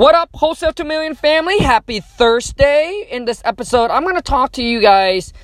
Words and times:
What 0.00 0.14
up, 0.14 0.30
Wholesale 0.32 0.72
Million 0.82 1.14
family? 1.14 1.58
Happy 1.58 2.00
Thursday. 2.00 3.06
In 3.10 3.26
this 3.26 3.42
episode, 3.44 3.90
I'm 3.90 4.02
going 4.02 4.16
to 4.16 4.22
talk 4.22 4.52
to 4.52 4.64
you 4.64 4.80
guys. 4.80 5.34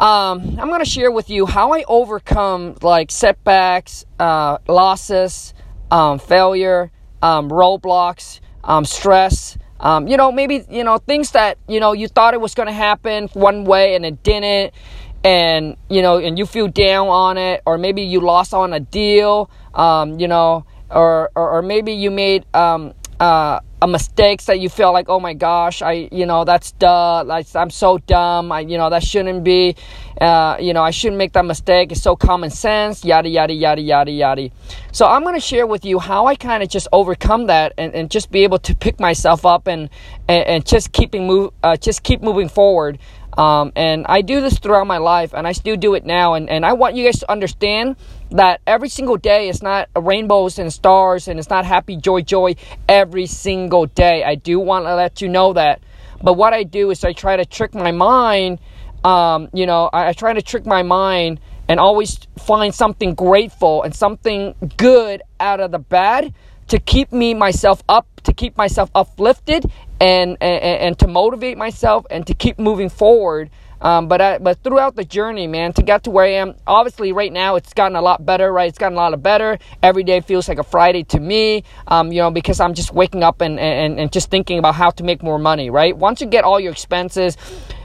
Um, 0.00 0.58
I'm 0.58 0.66
going 0.66 0.80
to 0.80 0.84
share 0.84 1.12
with 1.12 1.30
you 1.30 1.46
how 1.46 1.72
I 1.72 1.84
overcome 1.86 2.74
like 2.82 3.12
setbacks, 3.12 4.04
uh, 4.18 4.58
losses, 4.66 5.54
um, 5.92 6.18
failure, 6.18 6.90
um, 7.22 7.50
roadblocks, 7.50 8.40
um, 8.64 8.84
stress. 8.84 9.56
Um, 9.78 10.08
you 10.08 10.16
know, 10.16 10.32
maybe, 10.32 10.64
you 10.68 10.82
know, 10.82 10.98
things 10.98 11.30
that, 11.30 11.56
you 11.68 11.78
know, 11.78 11.92
you 11.92 12.08
thought 12.08 12.34
it 12.34 12.40
was 12.40 12.56
going 12.56 12.66
to 12.66 12.72
happen 12.72 13.28
one 13.32 13.62
way 13.62 13.94
and 13.94 14.04
it 14.04 14.24
didn't. 14.24 14.74
And, 15.22 15.76
you 15.88 16.02
know, 16.02 16.18
and 16.18 16.36
you 16.36 16.46
feel 16.46 16.66
down 16.66 17.06
on 17.06 17.38
it. 17.38 17.62
Or 17.64 17.78
maybe 17.78 18.02
you 18.02 18.22
lost 18.22 18.54
on 18.54 18.72
a 18.72 18.80
deal, 18.80 19.48
um, 19.72 20.18
you 20.18 20.26
know, 20.26 20.66
or, 20.90 21.30
or, 21.36 21.50
or 21.58 21.62
maybe 21.62 21.92
you 21.92 22.10
made, 22.10 22.44
um, 22.56 22.94
uh, 23.22 23.60
a 23.80 23.86
mistakes 23.86 24.46
that 24.46 24.58
you 24.58 24.68
feel 24.68 24.92
like, 24.92 25.08
oh 25.08 25.20
my 25.20 25.32
gosh, 25.32 25.80
I, 25.80 26.08
you 26.10 26.26
know, 26.26 26.44
that's 26.44 26.72
duh, 26.72 27.22
like, 27.22 27.46
I'm 27.54 27.70
so 27.70 27.98
dumb, 27.98 28.50
I, 28.50 28.60
you 28.60 28.76
know, 28.76 28.90
that 28.90 29.04
shouldn't 29.04 29.44
be, 29.44 29.76
uh, 30.20 30.56
you 30.58 30.72
know, 30.72 30.82
I 30.82 30.90
shouldn't 30.90 31.18
make 31.18 31.32
that 31.34 31.44
mistake, 31.44 31.92
it's 31.92 32.02
so 32.02 32.16
common 32.16 32.50
sense, 32.50 33.04
yada, 33.04 33.28
yada, 33.28 33.52
yada, 33.52 33.80
yada, 33.80 34.10
yada. 34.10 34.50
So 34.90 35.06
I'm 35.06 35.22
going 35.22 35.36
to 35.36 35.40
share 35.40 35.68
with 35.68 35.84
you 35.84 36.00
how 36.00 36.26
I 36.26 36.34
kind 36.34 36.64
of 36.64 36.68
just 36.68 36.88
overcome 36.92 37.46
that 37.46 37.74
and, 37.78 37.94
and 37.94 38.10
just 38.10 38.32
be 38.32 38.42
able 38.42 38.58
to 38.58 38.74
pick 38.74 38.98
myself 38.98 39.46
up 39.46 39.68
and, 39.68 39.88
and, 40.26 40.44
and 40.44 40.66
just 40.66 40.90
keeping 40.90 41.28
move, 41.28 41.52
uh, 41.62 41.76
just 41.76 42.02
keep 42.02 42.22
moving 42.22 42.48
forward. 42.48 42.98
Um, 43.38 43.72
and 43.76 44.04
I 44.08 44.20
do 44.20 44.40
this 44.40 44.58
throughout 44.58 44.86
my 44.86 44.98
life, 44.98 45.32
and 45.32 45.46
I 45.46 45.52
still 45.52 45.76
do 45.76 45.94
it 45.94 46.04
now. 46.04 46.34
And, 46.34 46.50
and 46.50 46.66
I 46.66 46.74
want 46.74 46.96
you 46.96 47.04
guys 47.04 47.18
to 47.20 47.30
understand 47.30 47.96
that 48.30 48.60
every 48.66 48.88
single 48.88 49.16
day 49.16 49.48
is 49.48 49.62
not 49.62 49.88
rainbows 49.96 50.58
and 50.58 50.72
stars, 50.72 51.28
and 51.28 51.38
it's 51.38 51.50
not 51.50 51.64
happy, 51.64 51.96
joy, 51.96 52.22
joy 52.22 52.56
every 52.88 53.26
single 53.26 53.86
day. 53.86 54.22
I 54.24 54.34
do 54.34 54.58
want 54.58 54.84
to 54.84 54.94
let 54.94 55.20
you 55.20 55.28
know 55.28 55.54
that. 55.54 55.80
But 56.22 56.34
what 56.34 56.52
I 56.52 56.62
do 56.62 56.90
is 56.90 57.04
I 57.04 57.12
try 57.12 57.36
to 57.36 57.44
trick 57.44 57.74
my 57.74 57.90
mind. 57.90 58.60
Um, 59.04 59.48
you 59.52 59.66
know, 59.66 59.90
I, 59.92 60.08
I 60.08 60.12
try 60.12 60.32
to 60.32 60.42
trick 60.42 60.66
my 60.66 60.82
mind 60.82 61.40
and 61.68 61.80
always 61.80 62.18
find 62.38 62.74
something 62.74 63.14
grateful 63.14 63.82
and 63.82 63.94
something 63.94 64.54
good 64.76 65.22
out 65.40 65.60
of 65.60 65.70
the 65.70 65.78
bad 65.78 66.34
to 66.68 66.78
keep 66.78 67.12
me 67.12 67.34
myself 67.34 67.82
up, 67.88 68.06
to 68.32 68.34
keep 68.34 68.56
myself 68.56 68.90
uplifted, 68.94 69.70
and 70.00 70.36
and, 70.40 70.62
and 70.62 70.98
to 70.98 71.06
motivate 71.06 71.58
myself 71.58 72.06
and 72.10 72.26
to 72.26 72.34
keep 72.34 72.58
moving 72.58 72.88
forward. 72.88 73.50
Um, 73.82 74.06
but 74.06 74.20
I, 74.20 74.38
but 74.38 74.62
throughout 74.62 74.94
the 74.94 75.04
journey, 75.04 75.48
man, 75.48 75.72
to 75.72 75.82
get 75.82 76.04
to 76.04 76.10
where 76.10 76.24
I 76.24 76.34
am, 76.34 76.54
obviously 76.68 77.12
right 77.12 77.32
now 77.32 77.56
it's 77.56 77.74
gotten 77.74 77.96
a 77.96 78.00
lot 78.00 78.24
better, 78.24 78.52
right? 78.52 78.68
It's 78.68 78.78
gotten 78.78 78.96
a 78.96 79.00
lot 79.00 79.12
of 79.12 79.24
better. 79.24 79.58
Every 79.82 80.04
day 80.04 80.20
feels 80.20 80.48
like 80.48 80.58
a 80.58 80.62
Friday 80.62 81.02
to 81.04 81.18
me, 81.18 81.64
um, 81.88 82.12
you 82.12 82.20
know, 82.22 82.30
because 82.30 82.60
I'm 82.60 82.74
just 82.74 82.94
waking 82.94 83.24
up 83.24 83.40
and, 83.40 83.58
and, 83.58 83.98
and 83.98 84.12
just 84.12 84.30
thinking 84.30 84.60
about 84.60 84.76
how 84.76 84.90
to 84.90 85.02
make 85.02 85.20
more 85.24 85.38
money, 85.38 85.68
right? 85.68 85.96
Once 85.96 86.20
you 86.20 86.28
get 86.28 86.44
all 86.44 86.60
your 86.60 86.70
expenses, 86.70 87.36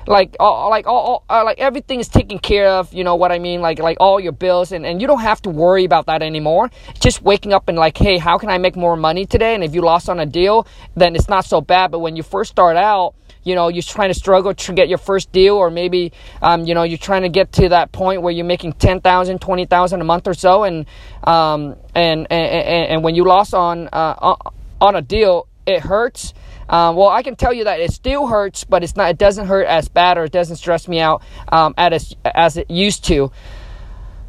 like 0.07 0.35
all, 0.39 0.69
like 0.69 0.87
all, 0.87 1.23
all 1.29 1.41
uh, 1.41 1.43
like 1.43 1.59
everything 1.59 1.99
is 1.99 2.07
taken 2.07 2.39
care 2.39 2.67
of 2.67 2.93
you 2.93 3.03
know 3.03 3.15
what 3.15 3.31
i 3.31 3.39
mean? 3.39 3.61
Like 3.61 3.79
like 3.79 3.97
all 3.99 4.19
your 4.19 4.31
bills 4.31 4.71
and, 4.71 4.85
and 4.85 5.01
you 5.01 5.07
don't 5.07 5.21
have 5.21 5.41
to 5.43 5.49
worry 5.49 5.83
about 5.83 6.05
that 6.07 6.21
anymore. 6.21 6.69
Just 6.99 7.21
waking 7.21 7.53
up 7.53 7.67
and 7.69 7.77
like 7.77 7.97
hey 7.97 8.17
how 8.17 8.37
can 8.37 8.49
i 8.49 8.57
make 8.57 8.75
more 8.75 8.95
money 8.95 9.25
today? 9.25 9.53
And 9.55 9.63
if 9.63 9.75
you 9.75 9.81
lost 9.81 10.09
on 10.09 10.19
a 10.19 10.25
deal 10.25 10.67
then 10.95 11.15
it's 11.15 11.29
not 11.29 11.45
so 11.45 11.61
bad. 11.61 11.91
But 11.91 11.99
when 11.99 12.15
you 12.15 12.23
first 12.23 12.51
start 12.51 12.77
out 12.77 13.15
you 13.43 13.55
know 13.55 13.69
you're 13.69 13.81
trying 13.81 14.09
to 14.09 14.13
struggle 14.13 14.53
to 14.53 14.73
get 14.73 14.89
your 14.89 14.97
first 14.97 15.31
deal 15.31 15.55
or 15.55 15.69
maybe 15.69 16.11
um, 16.41 16.65
you 16.65 16.73
know 16.75 16.83
you're 16.83 16.97
trying 16.97 17.21
to 17.21 17.29
get 17.29 17.51
to 17.53 17.69
that 17.69 17.91
point 17.91 18.21
where 18.21 18.33
you're 18.33 18.45
making 18.45 18.73
10000 18.73 19.39
20000 19.39 20.01
a 20.01 20.03
month 20.03 20.27
or 20.27 20.33
so 20.33 20.63
and 20.63 20.85
um, 21.23 21.75
and, 21.95 22.27
and, 22.29 22.31
and, 22.31 22.91
and 22.91 23.03
when 23.03 23.15
you 23.15 23.23
lost 23.23 23.53
on 23.53 23.87
uh, 23.93 24.35
on 24.81 24.95
a 24.95 25.01
deal 25.01 25.47
it 25.67 25.81
hurts 25.81 26.33
um, 26.69 26.95
well, 26.95 27.07
I 27.07 27.23
can 27.23 27.35
tell 27.35 27.53
you 27.53 27.63
that 27.65 27.79
it 27.79 27.93
still 27.93 28.27
hurts, 28.27 28.63
but 28.63 28.83
it's 28.83 28.95
not. 28.95 29.09
It 29.09 29.17
doesn't 29.17 29.47
hurt 29.47 29.67
as 29.67 29.87
bad, 29.87 30.17
or 30.17 30.25
it 30.25 30.31
doesn't 30.31 30.57
stress 30.57 30.87
me 30.87 30.99
out 30.99 31.23
um, 31.49 31.73
as 31.77 32.15
as 32.25 32.57
it 32.57 32.69
used 32.69 33.05
to. 33.05 33.31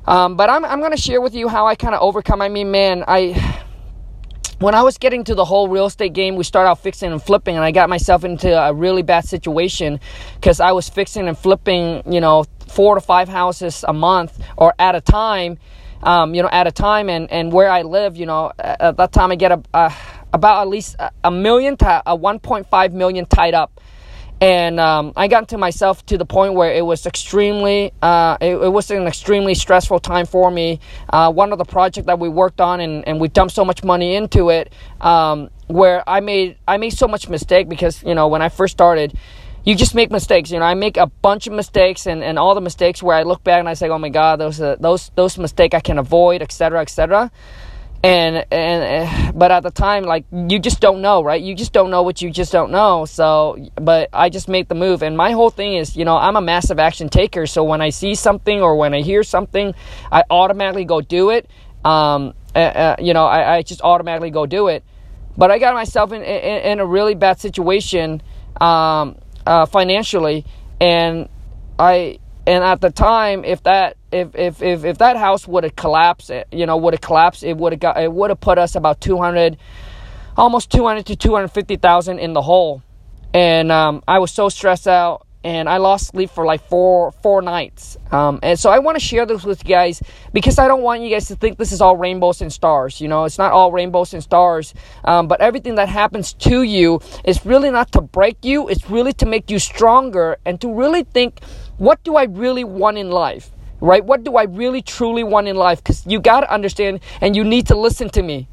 Um, 0.07 0.37
but 0.37 0.49
I'm 0.49 0.65
I'm 0.65 0.81
to 0.91 0.97
share 0.97 1.21
with 1.21 1.35
you 1.35 1.49
how 1.49 1.67
I 1.67 1.75
kind 1.75 1.95
of 1.95 2.01
overcome. 2.01 2.41
I 2.41 2.49
mean, 2.49 2.71
man, 2.71 3.05
I 3.09 3.65
when 4.61 4.75
I 4.75 4.83
was 4.83 4.99
getting 4.99 5.25
to 5.25 5.35
the 5.35 5.45
whole 5.45 5.69
real 5.69 5.87
estate 5.87 6.13
game, 6.13 6.37
we 6.37 6.45
start 6.45 6.67
out 6.67 6.81
fixing 6.81 7.11
and 7.11 7.23
flipping, 7.23 7.57
and 7.57 7.65
I 7.65 7.73
got 7.73 7.89
myself 7.89 8.25
into 8.25 8.57
a 8.57 8.73
really 8.73 9.03
bad 9.03 9.25
situation 9.25 9.99
because 10.37 10.61
I 10.61 10.73
was 10.73 10.89
fixing 10.89 11.27
and 11.27 11.37
flipping, 11.37 12.03
you 12.11 12.21
know, 12.21 12.45
four 12.69 12.95
to 12.95 13.01
five 13.01 13.29
houses 13.29 13.85
a 13.87 13.93
month 13.93 14.39
or 14.57 14.75
at 14.79 14.95
a 14.95 15.01
time, 15.01 15.59
um, 16.05 16.35
you 16.35 16.43
know, 16.43 16.49
at 16.53 16.69
a 16.69 16.73
time, 16.73 17.09
and 17.11 17.31
and 17.33 17.53
where 17.53 17.69
I 17.69 17.83
live, 17.83 18.17
you 18.17 18.27
know, 18.27 18.53
at 18.59 18.97
that 18.97 19.11
time 19.11 19.33
I 19.33 19.37
get 19.37 19.51
a, 19.51 19.63
a 19.75 19.93
about 20.33 20.63
at 20.63 20.69
least 20.69 20.97
a 21.25 21.31
million 21.31 21.75
a 21.75 22.17
1.5 22.17 22.93
million 22.93 23.27
tied 23.27 23.55
up 23.55 23.81
and 24.41 24.79
um, 24.79 25.13
I 25.17 25.27
got 25.27 25.49
to 25.49 25.59
myself 25.59 26.07
to 26.07 26.19
the 26.19 26.25
point 26.25 26.55
where 26.55 26.73
it 26.73 26.87
was 26.87 27.07
extremely, 27.07 27.93
uh, 28.01 28.39
it, 28.41 28.55
it, 28.55 28.69
was 28.69 28.91
an 28.91 29.07
extremely 29.07 29.55
stressful 29.55 29.99
time 29.99 30.27
for 30.27 30.49
me. 30.51 30.79
Uh, 31.09 31.33
one 31.33 31.51
of 31.51 31.59
the 31.59 31.65
projects 31.65 32.07
that 32.07 32.21
we 32.21 32.29
worked 32.29 32.61
on, 32.61 32.79
and, 32.79 33.07
and 33.09 33.21
we 33.21 33.29
dumped 33.29 33.53
so 33.53 33.65
much 33.65 33.83
money 33.83 34.15
into 34.15 34.51
it, 34.51 34.73
um, 35.01 35.51
where 35.67 36.09
I 36.09 36.21
made 36.21 36.57
I 36.69 36.77
made 36.77 36.91
so 36.91 37.09
much 37.09 37.29
mistake 37.29 37.69
because 37.69 38.03
you 38.05 38.15
know 38.15 38.29
when 38.29 38.41
I 38.41 38.49
first 38.49 38.73
started, 38.73 39.13
you 39.65 39.75
just 39.75 39.97
make 39.97 40.13
mistakes. 40.13 40.53
You 40.53 40.61
know, 40.61 40.67
I 40.67 40.75
make 40.75 40.97
a 40.97 41.07
bunch 41.07 41.49
of 41.49 41.53
mistakes, 41.53 42.07
and, 42.07 42.23
and 42.23 42.39
all 42.39 42.55
the 42.55 42.61
mistakes 42.61 43.03
where 43.03 43.17
I 43.17 43.25
look 43.25 43.43
back 43.43 43.59
and 43.59 43.69
I 43.69 43.75
say, 43.75 43.89
oh 43.89 43.99
my 43.99 44.09
God, 44.09 44.37
those 44.39 44.61
uh, 44.61 44.77
those 44.79 45.11
those 45.17 45.37
mistakes 45.37 45.75
I 45.75 45.81
can 45.81 45.99
avoid, 45.99 46.43
etc., 46.43 46.81
etc 46.81 47.33
and 48.03 48.37
and 48.53 48.83
eh, 48.85 49.33
but 49.35 49.51
at 49.51 49.65
the 49.65 49.71
time 49.71 50.05
like 50.05 50.25
you 50.33 50.59
just 50.59 50.81
don't 50.81 51.03
know 51.03 51.23
right? 51.23 51.43
You 51.43 51.55
just 51.55 51.73
don't 51.73 51.91
know 51.91 52.03
what 52.03 52.23
you 52.23 52.31
just 52.31 52.53
don't 52.53 52.71
know. 52.71 53.05
So 53.05 53.57
but 53.75 54.09
i 54.13 54.29
just 54.29 54.49
made 54.49 54.69
the 54.69 54.75
move. 54.75 55.03
And 55.03 55.17
my 55.17 55.33
whole 55.33 55.51
thing 55.51 55.75
is 55.75 55.97
you 55.97 56.05
know 56.05 56.17
i'm 56.17 56.37
a 56.37 56.41
massive 56.41 56.79
action 56.79 57.09
taker. 57.09 57.47
So 57.47 57.65
when 57.65 57.81
i 57.81 57.91
see 57.91 58.15
something 58.15 58.61
or 58.61 58.77
when 58.77 58.95
i 58.95 59.01
hear 59.01 59.23
something 59.23 59.75
i 60.13 60.23
automatically 60.31 60.85
go 60.85 61.01
do 61.01 61.31
it. 61.31 61.51
Um 61.85 62.35
uh, 62.55 62.59
uh, 62.59 62.97
you 63.01 63.15
know 63.15 63.27
I, 63.27 63.57
I 63.57 63.63
just 63.63 63.83
automatically 63.83 64.31
go 64.31 64.47
do 64.47 64.69
it. 64.69 64.85
But 65.37 65.51
i 65.51 65.59
got 65.59 65.75
myself 65.75 66.13
in 66.13 66.23
in, 66.23 66.73
in 66.73 66.79
a 66.81 66.87
really 66.87 67.15
bad 67.15 67.41
situation 67.41 68.23
um 68.61 69.17
uh, 69.45 69.67
financially. 69.67 70.45
And 70.81 71.29
i 71.81 72.21
and 72.47 72.63
at 72.63 72.81
the 72.81 72.91
time 72.91 73.45
if 73.45 73.63
that 73.65 73.98
if 74.13 74.35
if 74.35 74.63
if, 74.63 74.85
if 74.85 74.99
that 74.99 75.17
house 75.17 75.47
would 75.47 75.65
have 75.65 75.77
collapsed 75.77 76.31
you 76.53 76.67
know 76.67 76.77
would 76.77 76.95
have 76.95 77.01
collapsed 77.01 77.43
it 77.43 77.57
would 77.57 77.73
have 77.73 77.81
got 77.81 78.01
it 78.01 78.13
would 78.13 78.31
have 78.31 78.41
put 78.41 78.59
us 78.59 78.75
about 78.75 79.01
200 79.01 79.57
almost 80.37 80.71
200 80.71 81.07
to 81.07 81.17
250,000 81.17 82.19
in 82.19 82.33
the 82.33 82.43
hole 82.43 82.83
and 83.35 83.71
um, 83.71 84.03
I 84.09 84.19
was 84.19 84.31
so 84.31 84.49
stressed 84.49 84.89
out 84.89 85.27
and 85.45 85.69
I 85.69 85.77
lost 85.77 86.09
sleep 86.09 86.31
for 86.31 86.45
like 86.45 86.67
four 86.69 87.13
four 87.13 87.43
nights. 87.43 87.97
Um, 88.11 88.41
and 88.43 88.59
so 88.59 88.71
I 88.71 88.81
want 88.81 88.97
to 88.97 89.05
share 89.05 89.25
this 89.25 89.45
with 89.45 89.65
you 89.65 89.69
guys 89.69 90.03
because 90.33 90.59
I 90.59 90.67
don't 90.67 90.83
want 90.83 91.03
you 91.03 91.11
guys 91.11 91.29
to 91.29 91.37
think 91.37 91.59
this 91.59 91.73
is 91.73 91.81
all 91.81 91.97
rainbows 91.97 92.41
and 92.41 92.53
stars. 92.53 93.01
You 93.01 93.09
know, 93.09 93.25
it's 93.25 93.39
not 93.39 93.53
all 93.53 93.71
rainbows 93.71 94.15
and 94.15 94.23
stars. 94.23 94.75
Um, 95.05 95.29
but 95.29 95.41
everything 95.41 95.77
that 95.77 95.89
happens 95.89 96.33
to 96.35 96.63
you 96.63 97.01
is 97.25 97.47
really 97.47 97.71
not 97.71 97.93
to 97.93 98.01
break 98.01 98.45
you. 98.45 98.69
It's 98.69 98.91
really 98.91 99.13
to 99.15 99.27
make 99.27 99.51
you 99.51 99.59
stronger 99.59 100.39
and 100.45 100.61
to 100.61 100.73
really 100.73 101.05
think 101.05 101.41
what 101.77 102.03
do 102.03 102.17
I 102.17 102.25
really 102.25 102.65
want 102.65 102.99
in 102.99 103.11
life? 103.11 103.51
Right? 103.81 104.05
What 104.05 104.25
do 104.25 104.37
I 104.37 104.45
really 104.45 104.83
truly 104.83 105.23
want 105.23 105.49
in 105.49 105.57
life? 105.57 105.79
Because 105.79 106.07
you 106.07 106.21
got 106.21 106.41
to 106.41 106.53
understand 106.53 107.01
and 107.21 107.37
you 107.37 107.45
need 107.45 107.67
to 107.69 107.77
listen 107.77 108.11
to 108.11 108.23
me. 108.23 108.49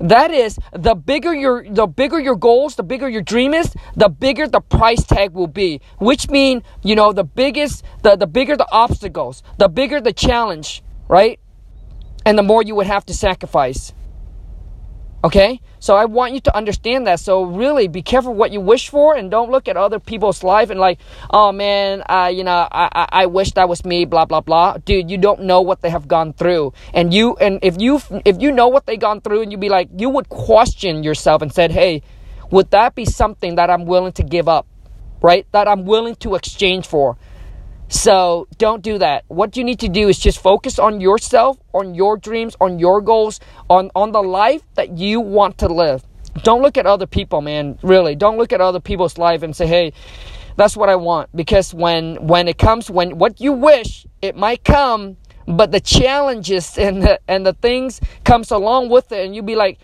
That 0.00 0.30
is, 0.30 0.58
the 0.72 0.94
bigger 0.94 1.34
your 1.34 1.64
the 1.68 1.86
bigger 1.86 2.20
your 2.20 2.36
goals, 2.36 2.76
the 2.76 2.82
bigger 2.82 3.08
your 3.08 3.22
dream 3.22 3.54
is, 3.54 3.74
the 3.94 4.08
bigger 4.08 4.46
the 4.46 4.60
price 4.60 5.04
tag 5.04 5.32
will 5.32 5.46
be. 5.46 5.80
Which 5.98 6.28
mean, 6.28 6.62
you 6.82 6.94
know, 6.94 7.12
the 7.12 7.24
biggest, 7.24 7.82
the, 8.02 8.16
the 8.16 8.26
bigger 8.26 8.56
the 8.56 8.70
obstacles, 8.70 9.42
the 9.58 9.68
bigger 9.68 10.00
the 10.00 10.12
challenge, 10.12 10.82
right? 11.08 11.40
And 12.26 12.36
the 12.36 12.42
more 12.42 12.62
you 12.62 12.74
would 12.74 12.86
have 12.86 13.06
to 13.06 13.14
sacrifice. 13.14 13.92
Okay? 15.24 15.60
So 15.78 15.96
I 15.96 16.04
want 16.04 16.34
you 16.34 16.40
to 16.40 16.56
understand 16.56 17.06
that. 17.06 17.20
So 17.20 17.44
really 17.44 17.88
be 17.88 18.02
careful 18.02 18.34
what 18.34 18.52
you 18.52 18.60
wish 18.60 18.88
for 18.88 19.16
and 19.16 19.30
don't 19.30 19.50
look 19.50 19.68
at 19.68 19.76
other 19.76 19.98
people's 19.98 20.42
life 20.42 20.70
and 20.70 20.78
like, 20.78 20.98
oh 21.30 21.52
man, 21.52 22.02
uh, 22.08 22.30
you 22.32 22.44
know, 22.44 22.68
I, 22.70 22.88
I, 22.92 23.08
I 23.22 23.26
wish 23.26 23.52
that 23.52 23.68
was 23.68 23.84
me, 23.84 24.04
blah, 24.04 24.24
blah, 24.24 24.40
blah. 24.40 24.78
Dude, 24.78 25.10
you 25.10 25.18
don't 25.18 25.42
know 25.42 25.60
what 25.60 25.80
they 25.82 25.90
have 25.90 26.08
gone 26.08 26.32
through. 26.32 26.72
And 26.92 27.12
you, 27.12 27.36
and 27.36 27.58
if 27.62 27.80
you, 27.80 28.00
if 28.24 28.40
you 28.40 28.52
know 28.52 28.68
what 28.68 28.86
they 28.86 28.96
gone 28.96 29.20
through 29.20 29.42
and 29.42 29.52
you'd 29.52 29.60
be 29.60 29.68
like, 29.68 29.88
you 29.96 30.08
would 30.10 30.28
question 30.28 31.02
yourself 31.02 31.42
and 31.42 31.52
said, 31.52 31.70
hey, 31.70 32.02
would 32.50 32.70
that 32.70 32.94
be 32.94 33.04
something 33.04 33.56
that 33.56 33.70
I'm 33.70 33.86
willing 33.86 34.12
to 34.12 34.22
give 34.22 34.48
up? 34.48 34.66
Right? 35.22 35.46
That 35.52 35.66
I'm 35.66 35.86
willing 35.86 36.14
to 36.16 36.34
exchange 36.34 36.86
for? 36.86 37.16
So 37.88 38.48
don't 38.58 38.82
do 38.82 38.98
that. 38.98 39.24
What 39.28 39.56
you 39.56 39.64
need 39.64 39.80
to 39.80 39.88
do 39.88 40.08
is 40.08 40.18
just 40.18 40.38
focus 40.40 40.78
on 40.78 41.00
yourself, 41.00 41.58
on 41.72 41.94
your 41.94 42.16
dreams, 42.16 42.56
on 42.60 42.78
your 42.78 43.00
goals, 43.00 43.38
on, 43.70 43.90
on 43.94 44.12
the 44.12 44.22
life 44.22 44.62
that 44.74 44.98
you 44.98 45.20
want 45.20 45.58
to 45.58 45.68
live. 45.68 46.02
Don't 46.42 46.62
look 46.62 46.76
at 46.76 46.86
other 46.86 47.06
people, 47.06 47.40
man. 47.40 47.78
Really. 47.82 48.14
Don't 48.14 48.36
look 48.38 48.52
at 48.52 48.60
other 48.60 48.80
people's 48.80 49.18
life 49.18 49.42
and 49.42 49.54
say, 49.54 49.66
hey, 49.66 49.92
that's 50.56 50.76
what 50.76 50.88
I 50.88 50.96
want. 50.96 51.34
Because 51.34 51.72
when 51.72 52.26
when 52.26 52.48
it 52.48 52.58
comes, 52.58 52.90
when 52.90 53.18
what 53.18 53.40
you 53.40 53.52
wish, 53.52 54.06
it 54.20 54.36
might 54.36 54.64
come, 54.64 55.16
but 55.46 55.70
the 55.70 55.80
challenges 55.80 56.76
and 56.78 57.02
the 57.02 57.20
and 57.28 57.46
the 57.46 57.52
things 57.54 58.00
comes 58.24 58.50
along 58.50 58.88
with 58.88 59.12
it, 59.12 59.24
and 59.24 59.34
you'll 59.34 59.44
be 59.44 59.56
like, 59.56 59.78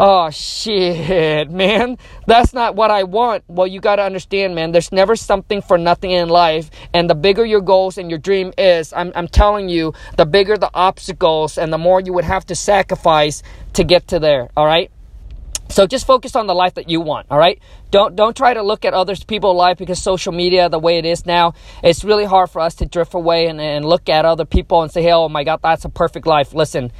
Oh 0.00 0.30
shit, 0.30 1.50
man. 1.50 1.98
That's 2.26 2.54
not 2.54 2.76
what 2.76 2.90
I 2.90 3.02
want. 3.02 3.42
Well, 3.48 3.66
you 3.66 3.80
got 3.80 3.96
to 3.96 4.02
understand, 4.02 4.54
man. 4.54 4.70
There's 4.70 4.92
never 4.92 5.16
something 5.16 5.60
for 5.60 5.76
nothing 5.76 6.12
in 6.12 6.28
life. 6.28 6.70
And 6.94 7.10
the 7.10 7.16
bigger 7.16 7.44
your 7.44 7.60
goals 7.60 7.98
and 7.98 8.08
your 8.08 8.20
dream 8.20 8.52
is, 8.56 8.92
I'm, 8.92 9.10
I'm 9.16 9.26
telling 9.26 9.68
you, 9.68 9.94
the 10.16 10.24
bigger 10.24 10.56
the 10.56 10.70
obstacles 10.72 11.58
and 11.58 11.72
the 11.72 11.78
more 11.78 12.00
you 12.00 12.12
would 12.12 12.24
have 12.24 12.46
to 12.46 12.54
sacrifice 12.54 13.42
to 13.72 13.82
get 13.82 14.06
to 14.08 14.20
there. 14.20 14.50
All 14.56 14.66
right? 14.66 14.92
So 15.70 15.86
just 15.86 16.06
focus 16.06 16.36
on 16.36 16.46
the 16.46 16.54
life 16.54 16.74
that 16.74 16.88
you 16.88 17.02
want, 17.02 17.26
all 17.30 17.38
right? 17.38 17.60
Don't 17.90 18.16
don't 18.16 18.34
try 18.34 18.54
to 18.54 18.62
look 18.62 18.86
at 18.86 18.94
other 18.94 19.14
people's 19.14 19.54
life 19.54 19.76
because 19.76 20.00
social 20.02 20.32
media, 20.32 20.70
the 20.70 20.78
way 20.78 20.96
it 20.96 21.04
is 21.04 21.26
now, 21.26 21.52
it's 21.84 22.04
really 22.04 22.24
hard 22.24 22.48
for 22.48 22.60
us 22.60 22.76
to 22.76 22.86
drift 22.86 23.12
away 23.12 23.48
and, 23.48 23.60
and 23.60 23.84
look 23.84 24.08
at 24.08 24.24
other 24.24 24.46
people 24.46 24.80
and 24.80 24.90
say, 24.90 25.02
hey, 25.02 25.12
oh 25.12 25.28
my 25.28 25.44
God, 25.44 25.60
that's 25.62 25.84
a 25.84 25.90
perfect 25.90 26.26
life. 26.26 26.54
Listen, 26.54 26.90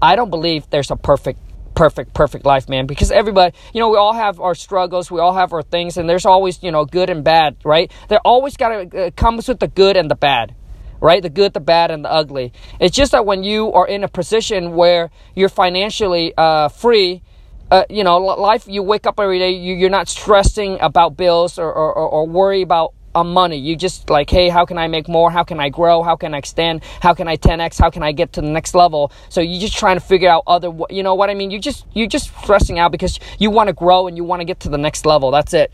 I 0.00 0.14
don't 0.14 0.30
believe 0.30 0.70
there's 0.70 0.92
a 0.92 0.96
perfect 0.96 1.40
perfect, 1.80 2.12
perfect 2.12 2.44
life, 2.44 2.68
man. 2.68 2.84
Because 2.84 3.10
everybody, 3.10 3.56
you 3.72 3.80
know, 3.80 3.88
we 3.88 3.96
all 3.96 4.12
have 4.12 4.38
our 4.38 4.54
struggles, 4.54 5.10
we 5.10 5.18
all 5.18 5.32
have 5.32 5.54
our 5.54 5.62
things, 5.62 5.96
and 5.96 6.06
there's 6.06 6.26
always, 6.26 6.62
you 6.62 6.70
know, 6.70 6.84
good 6.84 7.08
and 7.08 7.24
bad, 7.24 7.56
right? 7.64 7.90
There 8.10 8.20
always 8.22 8.54
got 8.58 8.68
to 8.68 9.06
uh, 9.06 9.10
comes 9.12 9.48
with 9.48 9.60
the 9.60 9.68
good 9.68 9.96
and 9.96 10.10
the 10.10 10.14
bad, 10.14 10.54
right? 11.00 11.22
The 11.22 11.30
good, 11.30 11.54
the 11.54 11.60
bad, 11.60 11.90
and 11.90 12.04
the 12.04 12.12
ugly. 12.12 12.52
It's 12.80 12.94
just 12.94 13.12
that 13.12 13.24
when 13.24 13.44
you 13.44 13.72
are 13.72 13.88
in 13.88 14.04
a 14.04 14.08
position 14.08 14.74
where 14.74 15.10
you're 15.34 15.48
financially 15.48 16.34
uh, 16.36 16.68
free. 16.68 17.22
Uh, 17.70 17.84
you 17.88 18.02
know, 18.02 18.16
life. 18.18 18.64
You 18.66 18.82
wake 18.82 19.06
up 19.06 19.20
every 19.20 19.38
day. 19.38 19.52
You, 19.52 19.76
you're 19.76 19.90
not 19.90 20.08
stressing 20.08 20.78
about 20.80 21.16
bills 21.16 21.56
or, 21.56 21.72
or, 21.72 21.94
or 21.94 22.26
worry 22.26 22.62
about 22.62 22.94
on 23.14 23.28
money. 23.32 23.56
You 23.56 23.76
just 23.76 24.10
like, 24.10 24.30
hey, 24.30 24.48
how 24.48 24.64
can 24.64 24.78
I 24.78 24.88
make 24.88 25.08
more? 25.08 25.30
How 25.30 25.44
can 25.44 25.60
I 25.60 25.68
grow? 25.68 26.02
How 26.02 26.16
can 26.16 26.34
I 26.34 26.38
extend? 26.38 26.82
How 27.00 27.14
can 27.14 27.28
I 27.28 27.36
10x? 27.36 27.78
How 27.78 27.90
can 27.90 28.02
I 28.02 28.12
get 28.12 28.32
to 28.34 28.40
the 28.40 28.48
next 28.48 28.74
level? 28.74 29.12
So 29.28 29.40
you're 29.40 29.60
just 29.60 29.76
trying 29.76 29.96
to 29.96 30.04
figure 30.04 30.28
out 30.28 30.44
other, 30.46 30.70
you 30.90 31.02
know 31.02 31.14
what 31.14 31.30
I 31.30 31.34
mean? 31.34 31.50
You 31.50 31.58
just 31.58 31.86
you're 31.92 32.06
just 32.06 32.30
stressing 32.42 32.78
out 32.78 32.92
because 32.92 33.18
you 33.38 33.50
want 33.50 33.68
to 33.68 33.72
grow 33.72 34.06
and 34.06 34.16
you 34.16 34.24
want 34.24 34.40
to 34.40 34.44
get 34.44 34.60
to 34.60 34.68
the 34.68 34.78
next 34.78 35.06
level. 35.06 35.30
That's 35.30 35.54
it. 35.54 35.72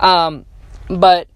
Um, 0.00 0.46
but 0.88 1.28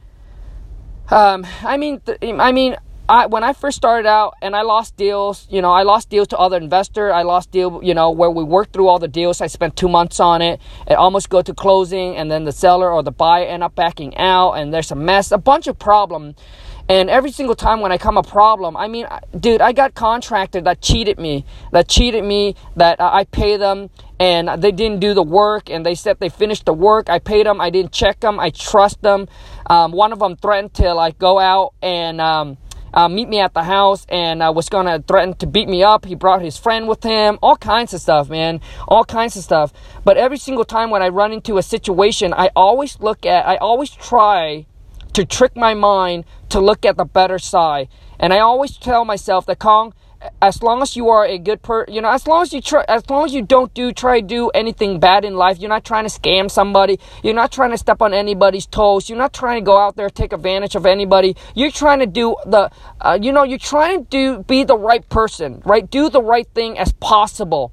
um, 1.11 1.47
I 1.63 1.77
mean, 1.77 2.01
th- 2.01 2.19
I 2.23 2.53
mean, 2.53 2.77
I, 3.13 3.27
when 3.27 3.45
I 3.45 3.53
first 3.53 3.77
started 3.77 4.09
out 4.09 4.37
and 4.41 4.57
I 4.57 4.63
lost 4.63 4.97
deals, 4.97 5.47
you 5.51 5.61
know, 5.61 5.71
I 5.71 5.83
lost 5.83 6.09
deals 6.09 6.29
to 6.29 6.39
other 6.39 6.57
investor. 6.57 7.13
I 7.13 7.25
lost 7.25 7.51
deal, 7.51 7.79
you 7.85 7.93
know, 7.93 8.11
where 8.11 8.31
we 8.31 8.43
worked 8.43 8.73
through 8.73 8.89
all 8.89 8.99
the 8.99 9.07
deals. 9.07 9.43
I 9.43 9.49
spent 9.49 9.77
two 9.77 9.89
months 9.91 10.19
on 10.19 10.41
it. 10.41 10.63
It 10.87 10.95
almost 10.95 11.29
go 11.29 11.43
to 11.43 11.53
closing, 11.53 12.17
and 12.17 12.31
then 12.31 12.45
the 12.45 12.53
seller 12.53 12.91
or 12.91 13.03
the 13.03 13.13
buyer 13.13 13.45
end 13.45 13.63
up 13.63 13.75
backing 13.75 14.17
out, 14.17 14.53
and 14.53 14.73
there's 14.73 14.91
a 14.91 14.95
mess, 14.95 15.31
a 15.31 15.37
bunch 15.37 15.67
of 15.67 15.79
problem. 15.79 16.37
And 16.89 17.11
every 17.11 17.33
single 17.33 17.55
time 17.55 17.81
when 17.81 17.93
I 17.93 17.99
come 17.99 18.17
a 18.17 18.23
problem, 18.23 18.79
I 18.79 18.89
mean, 18.89 19.07
dude, 19.39 19.61
I 19.61 19.73
got 19.73 19.95
contractor 19.95 20.63
that 20.63 20.81
cheated 20.81 21.19
me, 21.19 21.45
that 21.71 21.89
cheated 21.89 22.25
me, 22.25 22.57
that 22.77 22.99
I 22.99 23.25
pay 23.25 23.59
them 23.59 23.91
and 24.19 24.63
they 24.63 24.73
didn't 24.73 25.01
do 25.01 25.15
the 25.15 25.23
work 25.23 25.71
and 25.71 25.87
they 25.87 25.95
said 25.95 26.19
they 26.19 26.29
finished 26.29 26.65
the 26.65 26.73
work. 26.73 27.09
I 27.09 27.19
paid 27.19 27.47
them, 27.47 27.61
I 27.61 27.71
didn't 27.71 27.93
check 27.93 28.21
them, 28.21 28.41
I 28.41 28.51
trust 28.51 29.01
them. 29.03 29.29
Um, 29.69 29.93
one 29.93 30.13
of 30.13 30.19
them 30.19 30.37
threatened 30.37 30.75
to 30.75 30.93
like 30.93 31.19
go 31.19 31.39
out 31.39 31.75
and 31.83 32.21
um, 32.21 32.59
uh, 32.95 33.09
meet 33.09 33.29
me 33.29 33.41
at 33.41 33.55
the 33.55 33.65
house 33.65 34.07
and 34.09 34.43
uh, 34.43 34.53
was 34.55 34.69
gonna 34.69 35.03
threaten 35.07 35.35
to 35.35 35.47
beat 35.47 35.69
me 35.69 35.83
up. 35.83 36.05
He 36.05 36.15
brought 36.15 36.43
his 36.43 36.57
friend 36.57 36.89
with 36.89 37.03
him, 37.03 37.39
all 37.43 37.57
kinds 37.57 37.95
of 37.95 38.01
stuff, 38.01 38.29
man, 38.29 38.61
all 38.89 39.05
kinds 39.05 39.37
of 39.37 39.45
stuff. 39.45 39.73
But 40.05 40.17
every 40.17 40.39
single 40.39 40.65
time 40.65 40.91
when 40.91 41.03
I 41.03 41.09
run 41.09 41.33
into 41.33 41.59
a 41.59 41.63
situation, 41.63 42.33
I 42.35 42.51
always 42.55 43.01
look 43.01 43.25
at, 43.27 43.47
I 43.47 43.57
always 43.57 43.91
try 43.91 44.67
to 45.13 45.25
trick 45.25 45.57
my 45.57 45.75
mind 45.75 46.25
to 46.49 46.61
look 46.61 46.85
at 46.85 46.97
the 46.97 47.05
better 47.05 47.39
side. 47.39 47.89
And 48.19 48.33
I 48.33 48.39
always 48.39 48.77
tell 48.77 49.05
myself 49.05 49.47
that 49.47 49.59
Khang, 49.59 49.93
as 50.41 50.63
long 50.63 50.83
as 50.83 50.97
you 50.97 51.09
are 51.09 51.27
a 51.27 51.39
good 51.39 51.63
per 51.63 51.85
you 51.89 52.01
know 52.01 52.11
as 52.11 52.27
long 52.27 52.43
as 52.43 52.53
you 52.53 52.61
try 52.61 52.85
as 52.89 53.09
long 53.11 53.25
as 53.25 53.35
you 53.35 53.43
don't 53.43 53.75
do 53.75 53.93
try 53.93 54.21
to 54.21 54.27
do 54.27 54.51
anything 54.51 55.01
bad 55.01 55.25
in 55.25 55.35
life 55.35 55.59
you're 55.59 55.69
not 55.69 55.85
trying 55.85 56.05
to 56.05 56.11
scam 56.11 56.51
somebody 56.51 56.99
you're 57.23 57.35
not 57.35 57.51
trying 57.51 57.71
to 57.71 57.79
step 57.79 58.01
on 58.01 58.15
anybody's 58.15 58.67
toes 58.67 59.09
you're 59.09 59.19
not 59.19 59.33
trying 59.33 59.61
to 59.61 59.65
go 59.65 59.77
out 59.77 59.97
there 59.97 60.09
take 60.11 60.33
advantage 60.33 60.75
of 60.75 60.87
anybody. 60.87 61.37
You're 61.55 61.71
trying 61.71 62.01
to 62.01 62.07
do 62.07 62.37
the 62.47 62.71
uh, 63.01 63.19
you 63.21 63.33
know 63.33 63.43
you're 63.43 63.59
trying 63.59 64.05
to 64.05 64.11
do 64.11 64.43
be 64.45 64.65
the 64.65 64.77
right 64.77 65.07
person 65.09 65.63
right? 65.65 65.89
Do 65.89 66.09
the 66.09 66.23
right 66.23 66.49
thing 66.55 66.79
as 66.79 66.93
possible. 66.93 67.73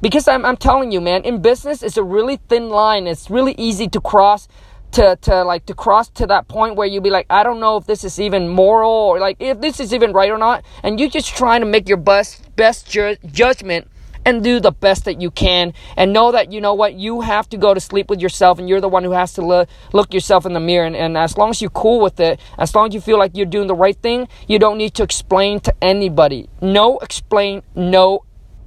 Because 0.00 0.28
I'm, 0.28 0.44
I'm 0.44 0.56
telling 0.56 0.92
you 0.92 1.00
man 1.00 1.24
in 1.24 1.40
business 1.40 1.82
it's 1.82 1.96
a 1.96 2.02
really 2.02 2.36
thin 2.48 2.68
line. 2.68 3.06
It's 3.06 3.30
really 3.30 3.54
easy 3.56 3.88
to 3.88 4.00
cross 4.00 4.48
to, 4.94 5.16
to 5.22 5.42
like 5.42 5.66
to 5.66 5.74
cross 5.74 6.08
to 6.10 6.26
that 6.26 6.46
point 6.48 6.76
where 6.76 6.86
you'll 6.86 7.02
be 7.02 7.10
like, 7.10 7.26
I 7.28 7.42
don't 7.42 7.60
know 7.60 7.76
if 7.76 7.86
this 7.86 8.04
is 8.04 8.20
even 8.20 8.48
moral 8.48 8.90
or 8.90 9.18
like 9.18 9.36
if 9.40 9.60
this 9.60 9.80
is 9.80 9.92
even 9.92 10.12
right 10.12 10.30
or 10.30 10.38
not, 10.38 10.64
and 10.82 10.98
you 11.00 11.10
just 11.10 11.36
trying 11.36 11.60
to 11.60 11.66
make 11.66 11.88
your 11.88 11.98
best 11.98 12.54
best 12.56 12.88
ju- 12.88 13.16
judgment 13.26 13.88
and 14.24 14.42
do 14.42 14.60
the 14.60 14.70
best 14.70 15.04
that 15.04 15.20
you 15.20 15.30
can 15.30 15.74
and 15.96 16.12
know 16.12 16.32
that 16.32 16.52
you 16.52 16.60
know 16.60 16.74
what 16.74 16.94
you 16.94 17.20
have 17.20 17.48
to 17.48 17.56
go 17.56 17.74
to 17.74 17.80
sleep 17.80 18.08
with 18.08 18.20
yourself 18.20 18.58
and 18.58 18.68
you're 18.68 18.80
the 18.80 18.88
one 18.88 19.04
who 19.04 19.10
has 19.10 19.34
to 19.34 19.42
look, 19.42 19.68
look 19.92 20.14
yourself 20.14 20.46
in 20.46 20.52
the 20.54 20.60
mirror 20.60 20.86
and, 20.86 20.96
and 20.96 21.18
as 21.18 21.36
long 21.36 21.50
as 21.50 21.60
you're 21.60 21.70
cool 21.70 22.00
with 22.00 22.18
it 22.20 22.40
as 22.58 22.74
long 22.74 22.88
as 22.88 22.94
you 22.94 23.00
feel 23.00 23.18
like 23.18 23.32
you're 23.36 23.44
doing 23.44 23.66
the 23.66 23.74
right 23.74 23.98
thing 24.00 24.26
you 24.48 24.58
don't 24.58 24.78
need 24.78 24.94
to 24.94 25.02
explain 25.02 25.60
to 25.60 25.74
anybody. 25.82 26.48
No 26.62 26.98
explain 26.98 27.62
no 27.74 28.24